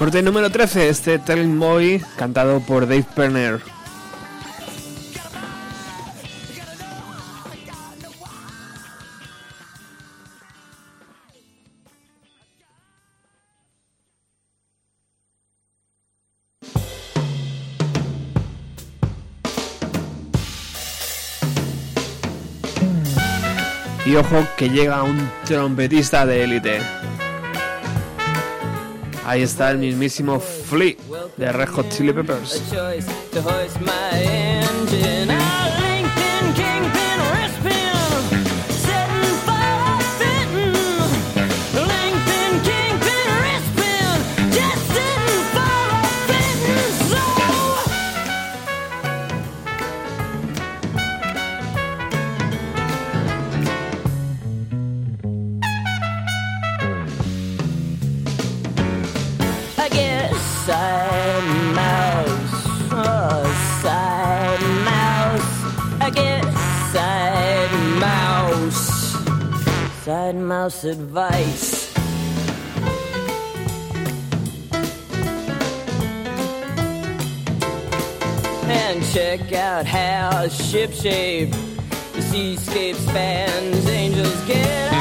Corte 0.00 0.22
número 0.22 0.50
13, 0.50 0.88
este 0.88 1.18
Telling 1.18 1.60
Boy, 1.60 2.02
cantado 2.16 2.60
por 2.60 2.88
Dave 2.88 3.04
Perner. 3.14 3.60
Y 24.06 24.16
ojo 24.16 24.46
que 24.56 24.70
llega 24.70 25.02
un 25.02 25.30
trompetista 25.44 26.24
de 26.24 26.44
élite. 26.44 26.80
Ahí 29.24 29.42
está 29.42 29.70
el 29.70 29.78
mismísimo 29.78 30.40
Flea 30.40 30.96
de 31.36 31.52
Red 31.52 31.68
Hot 31.68 31.88
Chili 31.90 32.12
Peppers. 32.12 32.62
Mouse 70.50 70.82
advice. 70.82 71.96
And 78.66 79.00
check 79.12 79.52
out 79.52 79.86
how 79.86 80.48
shipshape 80.48 81.52
the 82.14 82.22
seascape 82.22 82.96
spans. 82.96 83.86
Angels 83.86 84.44
get 84.48 84.92
a 84.92 84.99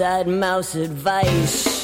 outside 0.00 0.28
mouse 0.28 0.76
advice. 0.76 1.77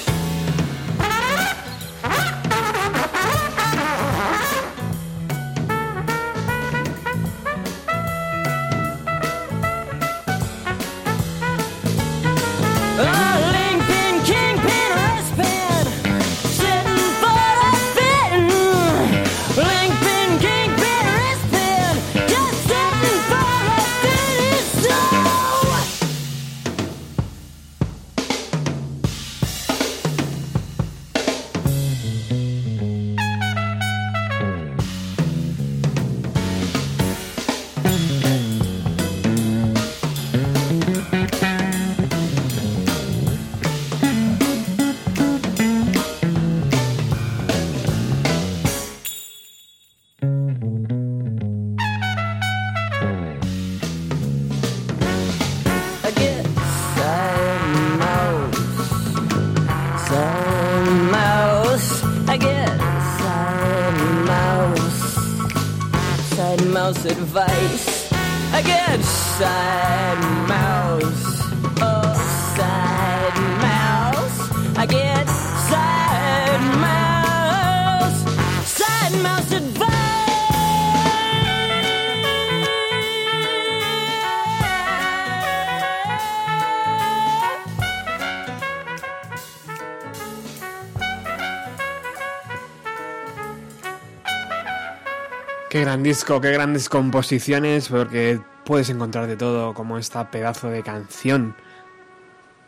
Disco, 96.05 96.39
qué 96.43 96.53
grandes 96.53 96.91
composiciones, 96.91 97.89
porque 97.89 98.39
puedes 98.67 98.91
encontrar 98.91 99.27
de 99.27 99.37
todo, 99.37 99.73
como 99.73 99.97
esta 99.97 100.31
pedazo 100.31 100.69
de 100.69 100.83
canción, 100.83 101.57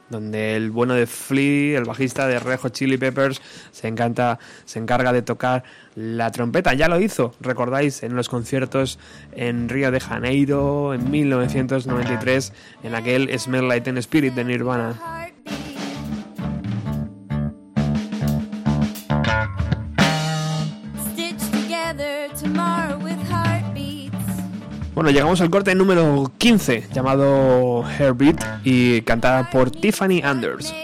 donde 0.09 0.57
el 0.57 0.71
bueno 0.71 0.95
de 0.95 1.07
Flea, 1.07 1.79
el 1.79 1.85
bajista 1.85 2.27
de 2.27 2.39
Red 2.39 2.61
Hot 2.61 2.73
Chili 2.73 2.97
Peppers, 2.97 3.43
se 3.73 3.89
encanta, 3.89 4.39
se 4.65 4.79
encarga 4.79 5.13
de 5.13 5.21
tocar 5.21 5.65
la 5.95 6.31
trompeta. 6.31 6.73
Ya 6.73 6.89
lo 6.89 6.99
hizo, 6.99 7.35
recordáis, 7.41 8.03
en 8.03 8.17
los 8.17 8.31
conciertos 8.31 8.99
en 9.33 9.69
Río 9.69 9.91
de 9.91 10.01
Janeiro 10.01 10.95
en 10.95 11.11
1993, 11.11 12.55
en 12.85 12.95
aquel 12.95 13.39
Smell 13.39 13.69
Like 13.69 13.85
Teen 13.85 13.99
Spirit 13.99 14.33
de 14.33 14.45
Nirvana. 14.45 15.26
Bueno, 24.97 25.11
llegamos 25.11 25.43
al 25.43 25.51
corte 25.51 25.75
número 25.75 26.33
15, 26.39 26.85
llamado 26.91 27.85
Heartbeat, 27.87 28.43
y 28.65 29.03
cantada 29.03 29.51
por 29.51 29.71
Tiffany 29.71 30.23
Anders. 30.25 30.75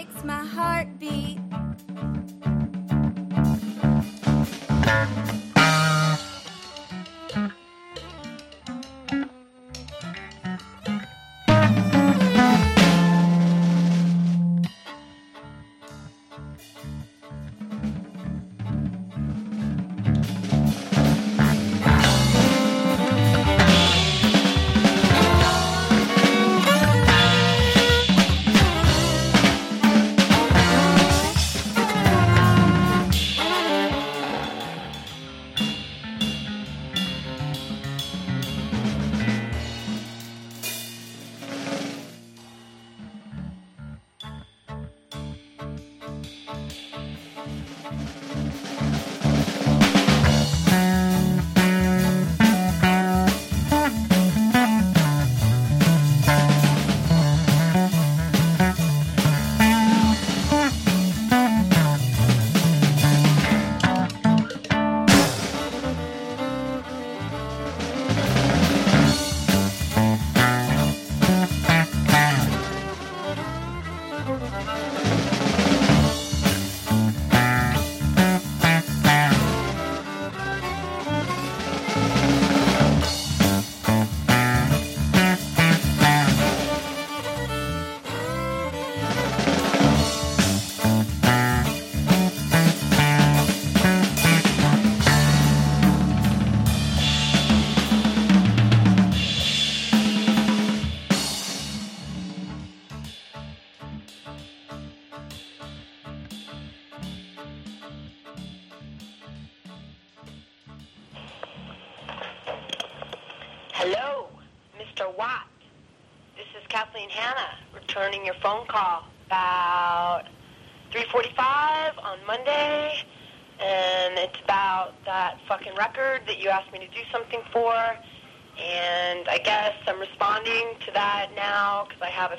Bye. 74.65 75.02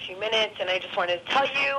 Few 0.06 0.18
minutes, 0.18 0.54
and 0.60 0.68
I 0.68 0.78
just 0.78 0.96
wanted 0.96 1.24
to 1.24 1.32
tell 1.32 1.46
you, 1.46 1.76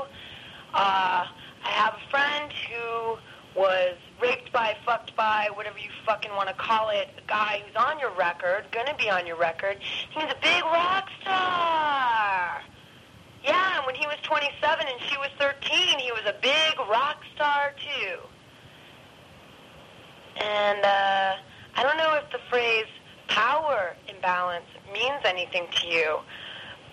uh, 0.74 1.26
I 1.64 1.70
have 1.70 1.94
a 1.96 2.10
friend 2.10 2.52
who 2.70 3.18
was 3.60 3.96
raped 4.22 4.52
by, 4.52 4.76
fucked 4.86 5.16
by, 5.16 5.50
whatever 5.54 5.80
you 5.80 5.90
fucking 6.06 6.32
want 6.36 6.50
to 6.50 6.56
call 6.56 6.90
it, 6.90 7.10
a 7.18 7.28
guy 7.28 7.64
who's 7.66 7.76
on 7.76 8.00
your 8.00 8.12
record, 8.12 8.66
gonna 8.72 8.96
be 8.98 9.10
on 9.10 9.26
your 9.26 9.38
record. 9.38 9.78
He 9.82 10.20
was 10.20 10.32
a 10.32 10.42
big 10.42 10.64
rock 10.66 11.10
star. 11.22 12.62
Yeah, 13.44 13.78
and 13.78 13.86
when 13.86 13.96
he 13.96 14.06
was 14.08 14.18
27 14.24 14.86
and 14.88 15.02
she 15.02 15.18
was 15.18 15.30
13, 15.40 16.00
he 16.00 16.12
was 16.12 16.24
a 16.26 16.36
big 16.42 16.80
rock 16.90 17.22
star 17.36 17.74
too. 17.78 18.18
And 20.44 20.84
uh, 20.84 21.36
I 21.76 21.84
don't 21.84 21.98
know 21.98 22.16
if 22.16 22.30
the 22.32 22.40
phrase 22.50 22.86
power 23.28 23.96
imbalance 24.08 24.66
means 24.92 25.22
anything 25.24 25.68
to 25.72 25.88
you, 25.88 26.20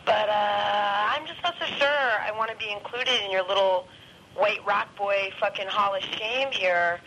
but 0.05 0.29
uh, 0.29 1.13
I'm 1.15 1.27
just 1.27 1.43
not 1.43 1.55
so 1.59 1.67
sure 1.67 1.89
I 1.89 2.33
want 2.37 2.51
to 2.51 2.57
be 2.57 2.71
included 2.71 3.15
in 3.25 3.31
your 3.31 3.47
little 3.47 3.87
white 4.35 4.65
rock 4.67 4.97
boy 4.97 5.31
fucking 5.41 5.67
hall 5.69 5.95
of 5.95 6.03
shame 6.03 6.49
here, 6.51 7.01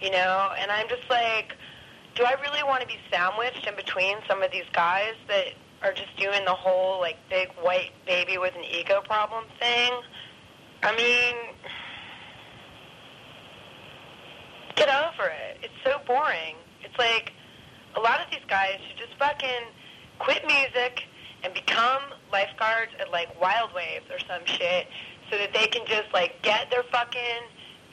you 0.00 0.10
know? 0.10 0.50
And 0.58 0.70
I'm 0.70 0.88
just 0.88 1.08
like, 1.08 1.56
do 2.14 2.24
I 2.24 2.34
really 2.42 2.62
want 2.62 2.82
to 2.82 2.86
be 2.86 2.98
sandwiched 3.10 3.66
in 3.66 3.74
between 3.76 4.18
some 4.28 4.42
of 4.42 4.50
these 4.50 4.68
guys 4.72 5.14
that 5.28 5.54
are 5.82 5.92
just 5.92 6.16
doing 6.16 6.44
the 6.44 6.54
whole 6.54 7.00
like 7.00 7.16
big 7.30 7.48
white 7.60 7.90
baby 8.06 8.38
with 8.38 8.54
an 8.54 8.64
ego 8.64 9.00
problem 9.04 9.44
thing? 9.58 9.92
I 10.82 10.96
mean, 10.96 11.34
get 14.74 14.88
over 14.88 15.28
it. 15.28 15.58
It's 15.62 15.74
so 15.84 16.00
boring. 16.06 16.56
It's 16.82 16.98
like 16.98 17.32
a 17.96 18.00
lot 18.00 18.20
of 18.20 18.30
these 18.30 18.44
guys 18.48 18.78
should 18.88 18.98
just 18.98 19.18
fucking 19.18 19.70
quit 20.18 20.44
music 20.46 21.04
and 21.44 21.54
become 21.54 22.02
lifeguards 22.32 22.92
at 23.00 23.10
like 23.10 23.28
Wild 23.40 23.70
Waves 23.74 24.06
or 24.10 24.18
some 24.20 24.44
shit 24.44 24.86
so 25.30 25.38
that 25.38 25.52
they 25.52 25.66
can 25.66 25.86
just 25.86 26.12
like 26.12 26.40
get 26.42 26.70
their 26.70 26.82
fucking 26.84 27.44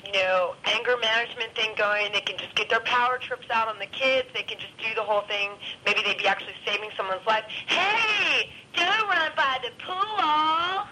you 0.05 0.13
know 0.13 0.55
anger 0.65 0.95
management 1.01 1.53
thing 1.55 1.71
going. 1.77 2.11
They 2.13 2.21
can 2.21 2.37
just 2.37 2.55
get 2.55 2.69
their 2.69 2.81
power 2.81 3.17
trips 3.17 3.47
out 3.51 3.67
on 3.67 3.79
the 3.79 3.87
kids. 3.87 4.27
They 4.33 4.43
can 4.43 4.59
just 4.59 4.77
do 4.77 4.93
the 4.95 5.03
whole 5.03 5.21
thing. 5.27 5.51
Maybe 5.85 6.01
they'd 6.05 6.17
be 6.17 6.27
actually 6.27 6.55
saving 6.65 6.89
someone's 6.95 7.25
life. 7.27 7.43
Hey 7.67 8.49
don't 8.75 9.07
run 9.09 9.31
by 9.35 9.59
the 9.63 9.71
pool? 9.83 10.87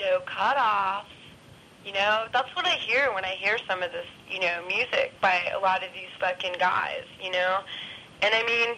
No 0.00 0.20
cutoffs 0.26 1.06
you 1.84 1.92
know 1.92 2.26
that's 2.32 2.54
what 2.54 2.66
i 2.66 2.74
hear 2.74 3.12
when 3.12 3.24
i 3.24 3.30
hear 3.30 3.58
some 3.68 3.82
of 3.82 3.90
this 3.92 4.06
you 4.30 4.40
know 4.40 4.62
music 4.66 5.12
by 5.20 5.40
a 5.54 5.58
lot 5.58 5.82
of 5.82 5.90
these 5.92 6.10
fucking 6.20 6.54
guys 6.58 7.04
you 7.22 7.30
know? 7.30 7.60
And 8.22 8.34
i 8.34 8.42
mean 8.44 8.76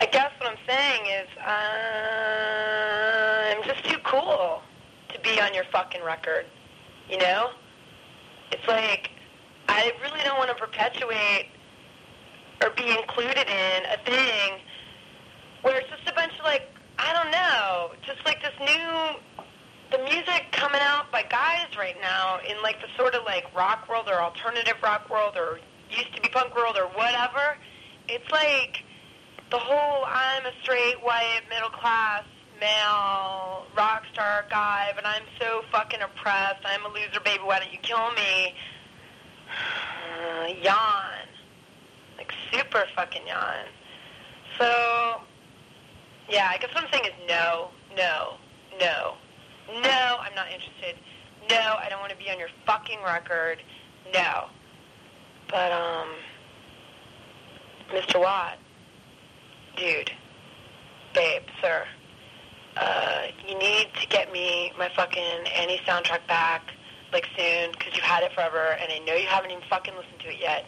I 0.00 0.06
guess 0.06 0.30
what 0.38 0.50
I'm 0.50 0.56
saying 0.66 1.02
is 1.06 1.28
uh, 1.38 1.90
I'm 3.56 3.62
just 3.64 3.84
too 3.84 3.98
cool 4.02 4.62
to 5.12 5.20
be 5.20 5.38
on 5.40 5.52
your 5.52 5.64
fucking 5.70 6.02
record. 6.02 6.46
You 7.08 7.18
know? 7.18 7.50
It's 8.52 8.66
like 8.66 9.10
I 9.68 9.92
really 10.02 10.20
don't 10.24 10.38
want 10.38 10.48
to 10.50 10.56
perpetuate 10.56 11.48
or 12.62 12.70
be 12.70 12.90
included 12.90 13.46
in 13.46 13.84
a 13.86 13.96
thing 14.04 14.58
where 15.62 15.78
it's 15.78 15.88
just 15.90 16.08
a 16.08 16.14
bunch 16.14 16.32
of 16.38 16.44
like 16.44 16.68
I 16.98 17.12
don't 17.12 17.30
know, 17.30 17.92
just 18.02 18.24
like 18.24 18.42
this 18.42 18.54
new 18.58 19.16
the 19.90 19.98
music 20.04 20.46
coming 20.52 20.80
out 20.82 21.10
by 21.12 21.22
guys 21.24 21.66
right 21.76 21.96
now 22.00 22.38
in 22.48 22.62
like 22.62 22.80
the 22.80 22.88
sort 22.96 23.14
of 23.14 23.24
like 23.24 23.44
rock 23.54 23.88
world 23.88 24.08
or 24.08 24.20
alternative 24.20 24.76
rock 24.82 25.10
world 25.10 25.36
or 25.36 25.58
used 25.90 26.14
to 26.14 26.20
be 26.20 26.28
punk 26.28 26.54
world 26.54 26.76
or 26.78 26.86
whatever. 26.96 27.56
It's 28.08 28.30
like 28.30 28.84
the 29.50 29.58
whole 29.58 30.04
I'm 30.06 30.46
a 30.46 30.52
straight 30.62 31.02
white 31.02 31.42
middle 31.48 31.70
class 31.70 32.24
male 32.60 33.66
rock 33.76 34.04
star 34.12 34.44
guy, 34.48 34.92
but 34.94 35.04
I'm 35.04 35.24
so 35.40 35.62
fucking 35.72 36.00
oppressed. 36.00 36.64
I'm 36.64 36.84
a 36.84 36.88
loser, 36.88 37.20
baby. 37.24 37.42
Why 37.42 37.58
don't 37.58 37.72
you 37.72 37.78
kill 37.82 38.10
me? 38.12 38.54
Uh, 39.50 40.46
yawn, 40.62 41.26
like 42.16 42.32
super 42.52 42.84
fucking 42.94 43.26
yawn. 43.26 43.66
So 44.58 45.20
yeah, 46.28 46.48
I 46.50 46.58
guess 46.58 46.72
what 46.72 46.84
I'm 46.84 46.90
saying 46.92 47.06
is 47.06 47.28
no, 47.28 47.70
no, 47.96 48.36
no, 48.78 49.14
no. 49.82 50.16
I'm 50.20 50.34
not 50.36 50.46
interested. 50.52 50.94
No, 51.50 51.76
I 51.82 51.88
don't 51.88 51.98
want 51.98 52.12
to 52.12 52.18
be 52.18 52.30
on 52.30 52.38
your 52.38 52.50
fucking 52.66 52.98
record. 53.04 53.58
No. 54.14 54.44
But 55.50 55.72
um, 55.72 56.08
Mr. 57.92 58.20
Watt 58.20 58.58
dude, 59.76 60.10
babe, 61.14 61.42
sir, 61.60 61.84
uh, 62.76 63.22
you 63.46 63.58
need 63.58 63.88
to 64.00 64.06
get 64.08 64.32
me 64.32 64.72
my 64.78 64.88
fucking 64.94 65.46
Annie 65.56 65.80
soundtrack 65.86 66.26
back, 66.28 66.62
like 67.12 67.26
soon, 67.36 67.72
because 67.72 67.94
you've 67.94 68.04
had 68.04 68.22
it 68.22 68.32
forever, 68.32 68.76
and 68.80 68.92
I 68.92 68.98
know 69.04 69.14
you 69.14 69.26
haven't 69.26 69.50
even 69.50 69.64
fucking 69.68 69.94
listened 69.94 70.20
to 70.20 70.28
it 70.28 70.40
yet. 70.40 70.64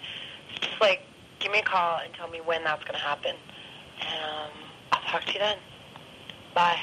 So 0.54 0.68
just 0.68 0.80
like, 0.80 1.02
give 1.38 1.52
me 1.52 1.60
a 1.60 1.62
call 1.62 2.00
and 2.04 2.12
tell 2.14 2.28
me 2.28 2.40
when 2.40 2.64
that's 2.64 2.84
gonna 2.84 2.98
happen, 2.98 3.34
and 4.00 4.24
um, 4.24 4.50
I'll 4.92 5.10
talk 5.10 5.24
to 5.26 5.32
you 5.32 5.38
then. 5.38 5.58
Bye. 6.54 6.78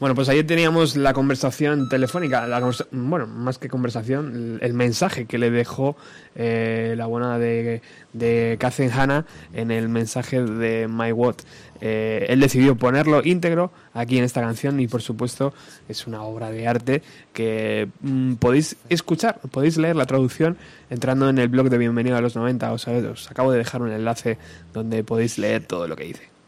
Bueno, 0.00 0.14
pues 0.14 0.30
ayer 0.30 0.46
teníamos 0.46 0.96
la 0.96 1.12
conversación 1.12 1.90
telefónica, 1.90 2.46
la 2.46 2.58
bueno, 2.90 3.26
más 3.26 3.58
que 3.58 3.68
conversación, 3.68 4.58
el 4.62 4.72
mensaje 4.72 5.26
que 5.26 5.36
le 5.36 5.50
dejó 5.50 5.94
eh, 6.34 6.94
la 6.96 7.06
buena 7.06 7.38
de, 7.38 7.82
de 8.12 8.56
Catherine 8.58 8.92
Hanna 8.92 9.26
en 9.52 9.70
el 9.70 9.88
mensaje 9.88 10.40
de 10.40 10.88
My 10.88 11.12
What. 11.12 11.36
Eh, 11.80 12.26
él 12.28 12.40
decidió 12.40 12.76
ponerlo 12.76 13.22
íntegro 13.24 13.72
aquí 13.94 14.18
en 14.18 14.24
esta 14.24 14.42
canción 14.42 14.80
y 14.80 14.86
por 14.86 15.00
supuesto 15.00 15.54
es 15.88 16.06
una 16.06 16.22
obra 16.22 16.50
de 16.50 16.66
arte 16.66 17.02
que 17.32 17.88
mm, 18.02 18.34
podéis 18.34 18.76
escuchar, 18.90 19.40
podéis 19.50 19.78
leer 19.78 19.96
la 19.96 20.04
traducción 20.04 20.58
entrando 20.90 21.28
en 21.30 21.38
el 21.38 21.48
blog 21.48 21.70
de 21.70 21.78
Bienvenido 21.78 22.16
a 22.16 22.20
los 22.20 22.36
90. 22.36 22.72
Os, 22.72 22.86
os 22.86 23.30
acabo 23.30 23.50
de 23.50 23.58
dejar 23.58 23.80
un 23.82 23.90
enlace 23.90 24.36
donde 24.74 25.02
podéis 25.04 25.38
leer 25.38 25.64
todo 25.64 25.88
lo 25.88 25.96
que 25.96 26.04
dice. 26.04 26.39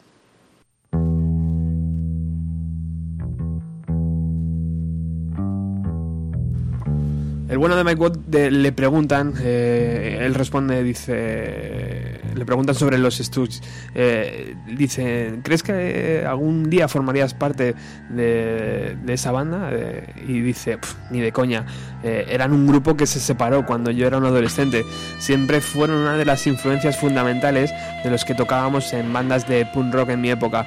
El 7.53 7.59
bueno 7.59 7.77
de 7.77 7.85
Mike 7.85 8.01
Watt 8.01 8.17
le 8.35 8.73
preguntan, 8.73 9.35
eh, 9.43 10.21
él 10.23 10.35
responde, 10.35 10.83
dice, 10.83 12.19
le 12.35 12.47
preguntan 12.47 12.75
sobre 12.75 12.97
los 12.97 13.19
Stooges. 13.19 13.63
Eh, 13.95 14.57
dice, 14.75 15.35
¿crees 15.43 15.63
que 15.63 16.25
algún 16.27 16.71
día 16.71 16.89
formarías 16.89 17.35
parte 17.35 17.75
de, 18.09 18.97
esa 19.07 19.33
banda? 19.33 19.69
Eh, 19.71 20.15
y 20.27 20.41
dice, 20.41 20.79
"Pf, 20.79 20.97
ni 21.11 21.21
de 21.21 21.31
coña. 21.31 21.67
Eran 22.03 22.55
un 22.55 22.67
grupo 22.67 22.97
que 22.97 23.07
se 23.07 23.21
separó 23.21 23.67
cuando 23.67 23.91
yo 23.91 24.07
era 24.07 24.17
un 24.17 24.25
adolescente. 24.25 24.83
Siempre 25.19 25.61
fueron 25.61 25.99
una 25.99 26.17
de 26.17 26.25
las 26.25 26.47
influencias 26.47 26.97
fundamentales 26.97 27.71
de 28.03 28.11
los 28.11 28.25
que 28.25 28.35
tocábamos 28.35 28.95
en 28.95 29.13
bandas 29.13 29.47
de 29.47 29.67
punk 29.67 29.93
rock 29.93 30.09
en 30.09 30.23
mi 30.23 30.31
época. 30.31 30.67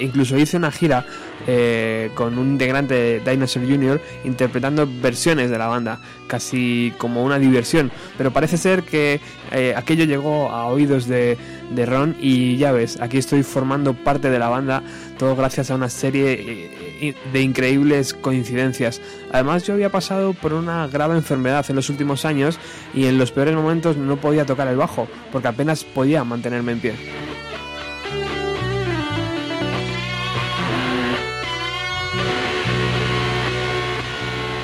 Incluso 0.00 0.38
hice 0.38 0.56
una 0.56 0.70
gira 0.70 1.04
eh, 1.50 2.10
con 2.14 2.36
un 2.36 2.48
integrante 2.50 3.20
de 3.20 3.30
Dinosaur 3.30 3.66
Jr. 3.66 4.02
interpretando 4.24 4.86
versiones 5.00 5.48
de 5.48 5.56
la 5.56 5.66
banda, 5.66 5.98
casi 6.26 6.92
como 6.98 7.24
una 7.24 7.38
diversión. 7.38 7.90
Pero 8.18 8.30
parece 8.34 8.58
ser 8.58 8.82
que 8.82 9.18
eh, 9.50 9.72
aquello 9.74 10.04
llegó 10.04 10.50
a 10.50 10.66
oídos 10.66 11.08
de, 11.08 11.38
Ron 11.86 12.16
y 12.20 12.58
ya 12.58 12.72
ves, 12.72 13.00
aquí 13.00 13.16
estoy 13.16 13.42
formando 13.42 13.94
parte 13.94 14.28
de 14.28 14.38
la 14.38 14.50
banda, 14.50 14.82
todo 15.18 15.34
gracias 15.36 15.70
a 15.70 15.74
una 15.76 15.88
serie 15.88 16.70
eh, 17.00 17.14
de 17.32 17.40
increíbles 17.40 18.12
coincidencias. 18.12 19.00
Además 19.32 19.66
yo 19.66 19.72
había 19.72 19.88
pasado 19.88 20.34
por 20.34 20.52
una 20.52 20.86
grave 20.88 21.16
enfermedad 21.16 21.64
en 21.70 21.76
los 21.76 21.88
últimos 21.88 22.26
años 22.26 22.58
y 22.92 23.06
en 23.06 23.16
los 23.16 23.32
peores 23.32 23.54
momentos 23.54 23.96
no 23.96 24.18
podía 24.18 24.44
tocar 24.44 24.68
el 24.68 24.76
bajo, 24.76 25.08
porque 25.32 25.48
apenas 25.48 25.82
podía 25.82 26.24
mantenerme 26.24 26.72
en 26.72 26.80
pie. 26.80 27.37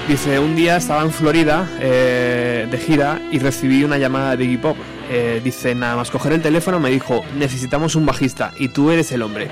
Dice, 0.08 0.38
un 0.38 0.54
día 0.54 0.76
estaba 0.76 1.02
en 1.02 1.10
Florida 1.10 1.66
eh, 1.80 2.68
de 2.70 2.78
gira 2.78 3.22
y 3.32 3.38
recibí 3.38 3.84
una 3.84 3.96
llamada 3.96 4.36
de 4.36 4.44
Iggy 4.44 4.58
Pop. 4.58 4.76
Eh, 5.10 5.40
dice, 5.42 5.74
nada 5.74 5.96
más 5.96 6.10
coger 6.10 6.34
el 6.34 6.42
teléfono 6.42 6.78
me 6.78 6.90
dijo, 6.90 7.24
necesitamos 7.38 7.94
un 7.96 8.04
bajista 8.04 8.52
y 8.58 8.68
tú 8.68 8.90
eres 8.90 9.12
el 9.12 9.22
hombre. 9.22 9.48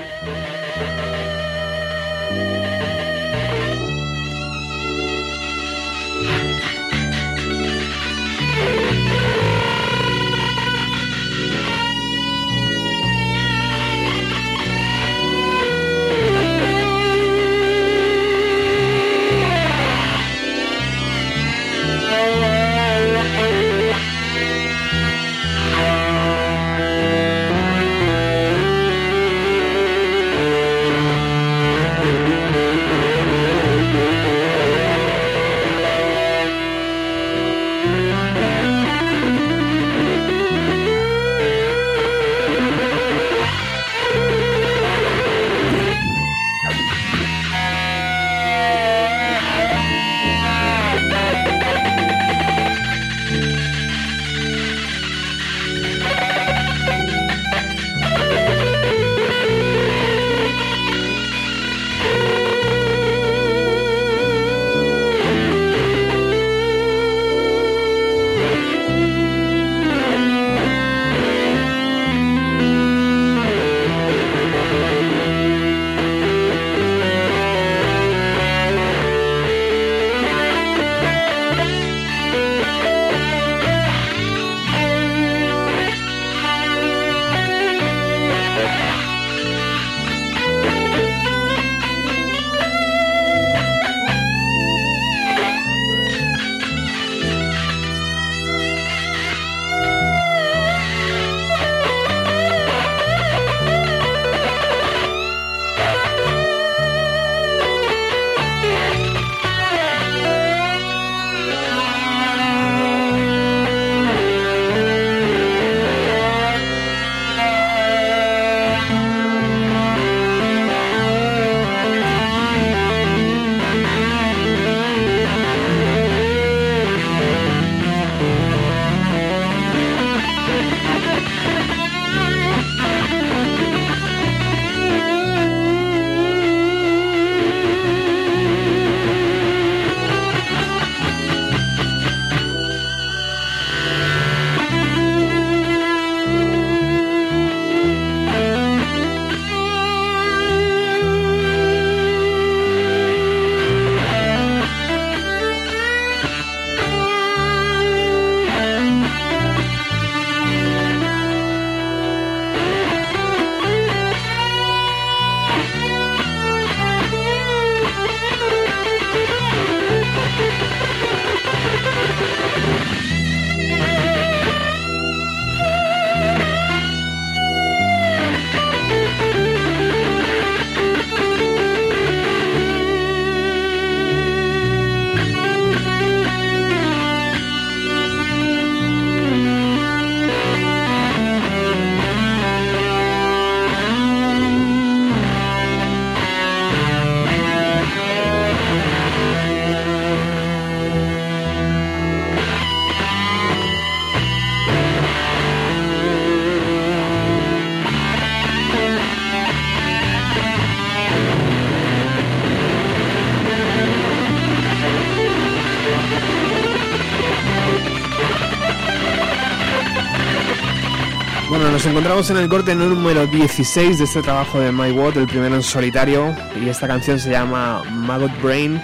Nos 222.13 222.29
encontramos 222.29 222.29
en 222.29 222.37
el 222.37 222.49
corte 222.49 222.75
número 222.75 223.25
16 223.25 223.97
de 223.97 224.03
este 224.03 224.21
trabajo 224.21 224.59
de 224.59 224.71
My 224.71 224.91
Watt, 224.91 225.17
el 225.17 225.25
primero 225.25 225.55
en 225.55 225.63
solitario, 225.63 226.35
y 226.63 226.69
esta 226.69 226.87
canción 226.87 227.17
se 227.17 227.31
llama 227.31 227.81
Maggot 227.89 228.31
Brain 228.39 228.79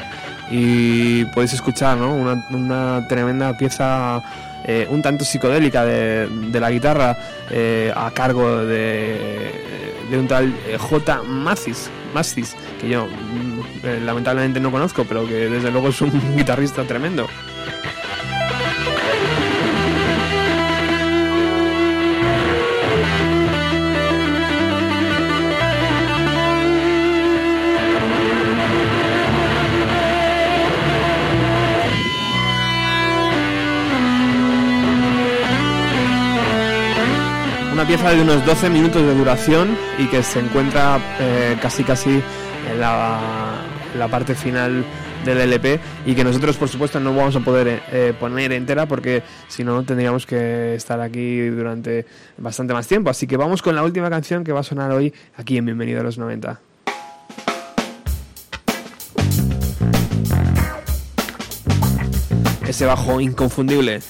y 0.50 1.26
podéis 1.26 1.54
escuchar 1.54 1.98
¿no? 1.98 2.16
una, 2.16 2.44
una 2.50 3.08
tremenda 3.08 3.56
pieza 3.56 4.24
eh, 4.64 4.88
un 4.90 5.04
tanto 5.04 5.26
psicodélica 5.26 5.86
de, 5.86 6.28
la 6.60 6.72
guitarra 6.72 7.16
eh, 7.52 7.94
a 7.96 8.10
cargo 8.10 8.66
de, 8.66 9.52
de 10.10 10.18
un 10.18 10.28
tal 10.28 10.52
eh, 10.68 10.78
J. 10.80 11.22
Mathis, 11.22 11.92
Mathis, 12.16 12.56
que 12.82 12.90
yo 12.90 13.06
mm, 13.06 14.06
lamentablemente 14.06 14.60
no 14.60 14.72
conozco, 14.72 15.06
pero 15.06 15.28
que 15.28 15.50
desde 15.50 15.70
luego 15.70 15.90
es 15.90 16.02
un 16.02 16.12
guitarrista 16.36 16.84
tremendo. 16.84 17.28
Pieza 37.90 38.12
de 38.12 38.22
unos 38.22 38.46
12 38.46 38.70
minutos 38.70 39.02
de 39.02 39.16
duración 39.16 39.76
y 39.98 40.06
que 40.10 40.22
se 40.22 40.40
encuentra 40.40 41.00
eh, 41.20 41.58
casi 41.60 41.84
casi 41.84 42.22
en 42.72 42.80
la, 42.80 44.08
parte 44.12 44.36
final 44.36 44.86
del 45.26 45.40
LP 45.40 45.80
y 46.06 46.14
que 46.14 46.24
nosotros 46.24 46.56
por 46.58 46.70
supuesto 46.70 47.00
no 47.00 47.16
vamos 47.16 47.36
a 47.36 47.40
poder 47.40 47.82
eh, 47.92 48.14
poner 48.20 48.52
entera 48.52 48.86
porque 48.86 49.24
si 49.48 49.64
no 49.64 49.82
tendríamos 49.82 50.28
que 50.28 50.76
estar 50.76 51.02
aquí 51.02 51.48
durante 51.48 52.06
bastante 52.38 52.76
más 52.76 52.86
tiempo. 52.86 53.10
Así 53.10 53.26
que 53.26 53.38
vamos 53.38 53.64
con 53.64 53.74
la 53.74 53.82
última 53.82 54.08
canción 54.12 54.44
que 54.44 54.52
va 54.52 54.60
a 54.60 54.64
sonar 54.64 54.92
hoy 54.92 55.12
aquí 55.36 55.58
en 55.58 55.66
Bienvenido 55.66 56.02
a 56.02 56.04
los 56.04 56.20
90. 56.20 56.62
Ese 62.68 62.86
bajo 62.86 63.20
inconfundible. 63.20 64.02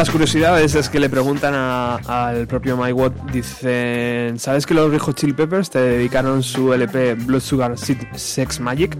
Las 0.00 0.10
curiosidades 0.10 0.74
es 0.76 0.88
que 0.88 0.98
le 0.98 1.10
preguntan 1.10 1.52
al 1.54 2.46
propio 2.46 2.74
Mike 2.74 2.92
Watt, 2.94 3.12
dicen, 3.32 4.38
¿sabes 4.38 4.64
que 4.64 4.72
los 4.72 4.90
Red 4.90 4.98
Hot 5.00 5.14
Chili 5.14 5.34
Peppers 5.34 5.68
te 5.68 5.78
dedicaron 5.78 6.42
su 6.42 6.72
LP 6.72 7.14
Blood 7.16 7.40
Sugar 7.40 7.76
Se- 7.76 8.08
Sex 8.14 8.60
Magic? 8.60 8.96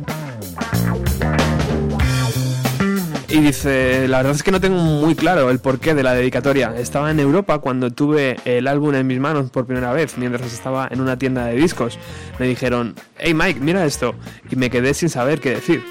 Y 3.30 3.38
dice, 3.38 4.08
la 4.08 4.18
verdad 4.18 4.34
es 4.34 4.42
que 4.42 4.50
no 4.50 4.60
tengo 4.60 4.76
muy 4.76 5.14
claro 5.14 5.48
el 5.48 5.58
porqué 5.58 5.94
de 5.94 6.02
la 6.02 6.12
dedicatoria. 6.12 6.74
Estaba 6.76 7.10
en 7.10 7.18
Europa 7.18 7.60
cuando 7.60 7.90
tuve 7.90 8.36
el 8.44 8.66
álbum 8.66 8.94
en 8.94 9.06
mis 9.06 9.20
manos 9.20 9.50
por 9.50 9.64
primera 9.64 9.92
vez, 9.94 10.18
mientras 10.18 10.52
estaba 10.52 10.86
en 10.90 11.00
una 11.00 11.16
tienda 11.16 11.46
de 11.46 11.54
discos. 11.56 11.98
Me 12.38 12.46
dijeron, 12.46 12.94
hey 13.16 13.32
Mike, 13.32 13.60
mira 13.60 13.86
esto. 13.86 14.14
Y 14.50 14.56
me 14.56 14.68
quedé 14.68 14.92
sin 14.92 15.08
saber 15.08 15.40
qué 15.40 15.50
decir. 15.50 15.82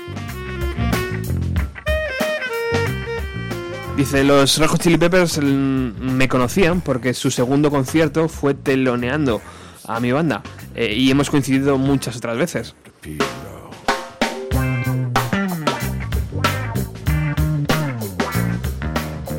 Dice, 4.00 4.24
los 4.24 4.58
Hot 4.58 4.82
Chili 4.82 4.98
Peppers 4.98 5.42
mm, 5.44 6.14
me 6.14 6.30
conocían 6.30 6.80
porque 6.80 7.14
su 7.14 7.30
segundo 7.30 7.70
concierto 7.70 8.30
fue 8.30 8.54
teloneando 8.54 9.42
a 9.86 10.00
mi 10.00 10.14
banda 10.14 10.42
eh, 10.74 10.94
y 10.96 11.12
hemos 11.12 11.30
coincidido 11.30 11.78
muchas 11.78 12.16
otras 12.16 12.38
veces. 12.38 12.76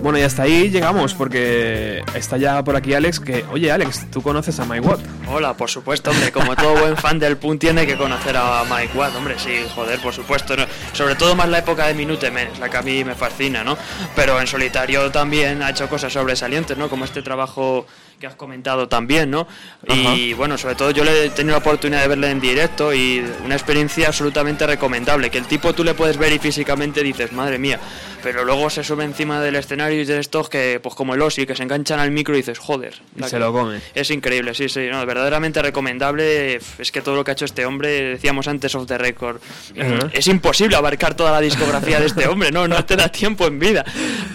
Bueno, 0.03 0.19
y 0.19 0.23
hasta 0.23 0.45
ahí 0.45 0.71
llegamos 0.71 1.13
porque 1.13 2.03
está 2.15 2.39
ya 2.39 2.65
por 2.65 2.75
aquí 2.75 2.95
Alex 2.95 3.21
que, 3.21 3.45
oye 3.53 3.71
Alex, 3.71 4.07
tú 4.11 4.23
conoces 4.23 4.59
a 4.59 4.65
My 4.65 4.81
Watt. 4.81 4.99
Hola, 5.29 5.55
por 5.55 5.69
supuesto, 5.69 6.11
hombre, 6.11 6.33
como 6.33 6.57
todo 6.57 6.73
buen 6.81 6.97
fan 6.97 7.19
del 7.19 7.37
Punk 7.37 7.61
tiene 7.61 7.87
que 7.87 7.99
conocer 7.99 8.35
a 8.35 8.65
Mike 8.65 8.97
Watt, 8.97 9.15
hombre, 9.15 9.39
sí, 9.39 9.59
joder, 9.75 10.01
por 10.01 10.15
supuesto, 10.15 10.57
¿no? 10.57 10.65
sobre 10.95 11.17
todo 11.17 11.37
más 11.37 11.51
la 11.51 11.59
época 11.59 11.87
de 11.87 11.93
Minute 11.95 12.31
Men, 12.31 12.49
la 12.59 12.71
que 12.71 12.79
a 12.79 12.83
mí 12.83 13.05
me 13.05 13.15
fascina, 13.15 13.63
¿no? 13.63 13.77
Pero 14.17 14.41
en 14.41 14.47
solitario 14.47 15.11
también 15.11 15.63
ha 15.63 15.71
hecho 15.71 15.87
cosas 15.89 16.13
sobresalientes, 16.13 16.79
¿no? 16.79 16.89
Como 16.89 17.05
este 17.05 17.21
trabajo 17.21 17.87
que 18.21 18.27
has 18.27 18.35
comentado 18.35 18.87
también, 18.87 19.31
¿no? 19.31 19.49
Y 19.89 20.35
bueno, 20.35 20.59
sobre 20.59 20.75
todo 20.75 20.91
yo 20.91 21.05
le 21.05 21.25
he 21.25 21.31
tenido 21.31 21.55
la 21.55 21.61
oportunidad 21.61 22.03
de 22.03 22.09
verle 22.09 22.31
en 22.31 22.39
directo 22.39 22.93
y 22.93 23.25
una 23.47 23.55
experiencia 23.55 24.09
absolutamente 24.09 24.67
recomendable, 24.67 25.31
que 25.31 25.39
el 25.39 25.47
tipo 25.47 25.73
tú 25.73 25.85
le 25.85 25.95
puedes 25.95 26.19
ver 26.19 26.31
y 26.35 26.39
físicamente 26.39 27.03
dices, 27.03 27.33
madre 27.33 27.59
mía, 27.59 27.81
pero 28.23 28.45
luego 28.45 28.69
se 28.69 28.85
sube 28.85 29.05
encima 29.05 29.41
del 29.41 29.57
escenario 29.57 30.03
y 30.03 30.05
de 30.05 30.19
estos 30.19 30.51
que, 30.51 30.81
pues 30.83 30.95
como 30.95 31.15
el 31.15 31.23
Ossi, 31.23 31.47
que 31.47 31.57
se 31.57 31.63
enganchan 31.63 31.99
al 31.99 32.11
micro 32.11 32.35
y 32.35 32.39
dices, 32.39 32.59
joder. 32.59 33.01
Y 33.17 33.23
se 33.23 33.39
lo 33.39 33.55
come. 33.55 33.81
es 33.95 34.11
increíble, 34.11 34.53
sí, 34.53 34.69
sí, 34.69 34.89
no, 34.91 35.07
verdaderamente 35.07 35.63
recomendable. 35.63 36.61
Es 36.79 36.93
que 36.93 37.01
todo 37.01 37.15
lo 37.15 37.25
que 37.25 37.31
ha 37.31 37.33
hecho 37.33 37.47
este 37.47 37.65
hombre, 37.65 38.03
decíamos 38.03 38.49
antes 38.49 38.75
off 38.75 38.87
the 38.87 38.99
record, 38.99 39.41
Ajá. 39.81 40.11
es 40.13 40.27
imposible 40.27 40.77
abarcar 40.77 41.15
toda 41.15 41.33
la 41.33 41.41
discografía 41.41 41.99
de 41.99 42.07
este 42.07 42.29
hombre, 42.29 42.53
no, 42.53 42.69
no 42.69 42.85
te 42.85 42.97
da 42.97 43.09
tiempo 43.09 43.47
en 43.47 43.59
vida. 43.59 43.83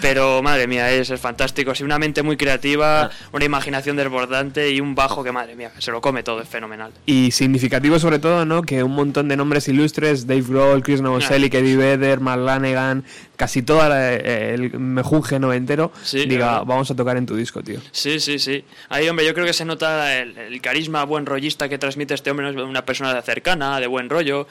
Pero 0.02 0.42
madre 0.42 0.66
mía, 0.66 0.90
es, 0.90 1.10
es 1.10 1.20
fantástico, 1.20 1.72
sí, 1.72 1.84
una 1.84 2.00
mente 2.00 2.24
muy 2.24 2.36
creativa, 2.36 3.10
una 3.30 3.44
imaginación 3.44 3.75
desbordante 3.84 4.70
y 4.70 4.80
un 4.80 4.94
bajo 4.94 5.22
que 5.24 5.32
madre 5.32 5.54
mía, 5.56 5.70
se 5.78 5.90
lo 5.90 6.00
come 6.00 6.22
todo, 6.22 6.40
es 6.40 6.48
fenomenal. 6.48 6.92
Y 7.06 7.30
significativo 7.30 7.98
sobre 7.98 8.18
todo, 8.18 8.44
¿no? 8.44 8.62
Que 8.62 8.82
un 8.82 8.92
montón 8.94 9.28
de 9.28 9.36
nombres 9.36 9.68
ilustres, 9.68 10.26
Dave 10.26 10.42
Grohl, 10.48 10.82
Chris 10.82 11.00
Novoselic, 11.00 11.54
Eddie 11.54 11.76
Vedder, 11.76 12.20
Mark 12.20 12.40
Lanegan, 12.42 13.04
casi 13.36 13.62
toda 13.62 13.88
la- 13.88 14.14
eh, 14.14 14.54
el 14.54 14.78
mejunje 14.78 15.38
noventero, 15.38 15.92
Sí, 16.02 16.26
diga, 16.26 16.48
claro. 16.48 16.64
vamos 16.64 16.90
a 16.90 16.94
tocar 16.96 17.16
en 17.16 17.26
tu 17.26 17.36
disco, 17.36 17.62
tío. 17.62 17.80
Sí, 17.92 18.18
sí, 18.20 18.38
sí. 18.38 18.64
Ahí, 18.88 19.08
hombre, 19.08 19.26
yo 19.26 19.34
creo 19.34 19.44
que 19.44 19.52
se 19.52 19.64
nota 19.64 20.16
el, 20.18 20.36
el 20.38 20.60
carisma 20.62 21.04
buen 21.04 21.26
rollista 21.26 21.68
que 21.68 21.76
transmite 21.78 22.14
este 22.14 22.30
hombre, 22.30 22.50
¿no? 22.52 22.62
es 22.62 22.68
una 22.68 22.84
persona 22.84 23.20
cercana, 23.22 23.78
de 23.80 23.86
buen 23.86 24.08
rollo, 24.08 24.46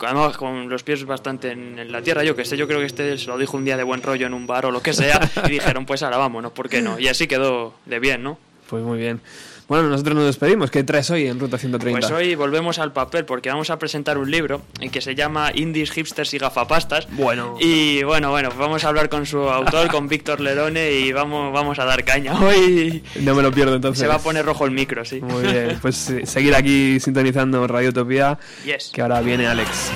además 0.00 0.36
con 0.36 0.68
los 0.68 0.82
pies 0.82 1.04
bastante 1.04 1.52
en, 1.52 1.78
en 1.78 1.92
la 1.92 2.02
tierra, 2.02 2.24
yo 2.24 2.36
que 2.36 2.44
sé, 2.44 2.56
yo 2.56 2.66
creo 2.66 2.80
que 2.80 2.86
este 2.86 3.16
se 3.18 3.26
lo 3.26 3.38
dijo 3.38 3.56
un 3.56 3.64
día 3.64 3.76
de 3.76 3.82
buen 3.84 4.02
rollo 4.02 4.26
en 4.26 4.34
un 4.34 4.46
bar 4.46 4.66
o 4.66 4.70
lo 4.70 4.82
que 4.82 4.92
sea, 4.92 5.20
y 5.46 5.50
dijeron, 5.50 5.86
pues 5.86 6.02
ahora 6.02 6.16
vámonos, 6.18 6.52
¿por 6.52 6.68
qué 6.68 6.82
no? 6.82 6.98
Y 6.98 7.08
así 7.08 7.26
quedó 7.26 7.74
de 7.86 7.98
bien, 7.98 8.22
¿no? 8.22 8.38
Pues 8.68 8.82
muy 8.84 8.98
bien. 8.98 9.20
Bueno, 9.66 9.88
nosotros 9.90 10.14
nos 10.16 10.24
despedimos. 10.24 10.70
¿Qué 10.70 10.82
traes 10.82 11.10
hoy 11.10 11.26
en 11.26 11.38
Ruta 11.38 11.58
130? 11.58 12.00
Pues 12.00 12.10
hoy 12.10 12.34
volvemos 12.34 12.78
al 12.78 12.92
papel 12.92 13.26
porque 13.26 13.50
vamos 13.50 13.68
a 13.68 13.78
presentar 13.78 14.16
un 14.16 14.30
libro 14.30 14.62
en 14.80 14.90
que 14.90 15.02
se 15.02 15.14
llama 15.14 15.50
Indies, 15.54 15.90
Hipsters 15.90 16.32
y 16.32 16.38
Gafapastas. 16.38 17.06
Bueno. 17.12 17.56
Y 17.60 18.02
bueno, 18.02 18.30
bueno, 18.30 18.50
vamos 18.58 18.84
a 18.84 18.88
hablar 18.88 19.10
con 19.10 19.26
su 19.26 19.38
autor, 19.40 19.88
con 19.90 20.08
Víctor 20.08 20.40
Lerone, 20.40 20.92
y 20.92 21.12
vamos, 21.12 21.52
vamos 21.52 21.78
a 21.78 21.84
dar 21.84 22.02
caña. 22.04 22.32
Hoy 22.42 23.02
No 23.20 23.34
me 23.34 23.42
lo 23.42 23.52
pierdo 23.52 23.74
entonces. 23.74 24.00
se 24.00 24.06
va 24.08 24.14
a 24.14 24.18
poner 24.20 24.44
rojo 24.46 24.64
el 24.64 24.70
micro, 24.70 25.04
sí. 25.04 25.20
Muy 25.20 25.42
bien, 25.42 25.78
pues 25.82 26.08
eh, 26.10 26.22
seguir 26.26 26.54
aquí 26.54 26.98
sintonizando 26.98 27.66
Radio 27.66 27.90
Utopía, 27.90 28.38
Yes. 28.64 28.90
que 28.92 29.02
ahora 29.02 29.20
viene 29.20 29.46
Alex. 29.46 29.90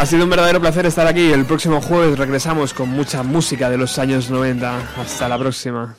Ha 0.00 0.06
sido 0.06 0.24
un 0.24 0.30
verdadero 0.30 0.62
placer 0.62 0.86
estar 0.86 1.06
aquí. 1.06 1.30
El 1.30 1.44
próximo 1.44 1.82
jueves 1.82 2.18
regresamos 2.18 2.72
con 2.72 2.88
mucha 2.88 3.22
música 3.22 3.68
de 3.68 3.76
los 3.76 3.98
años 3.98 4.30
90. 4.30 4.78
Hasta 4.98 5.28
la 5.28 5.38
próxima. 5.38 5.94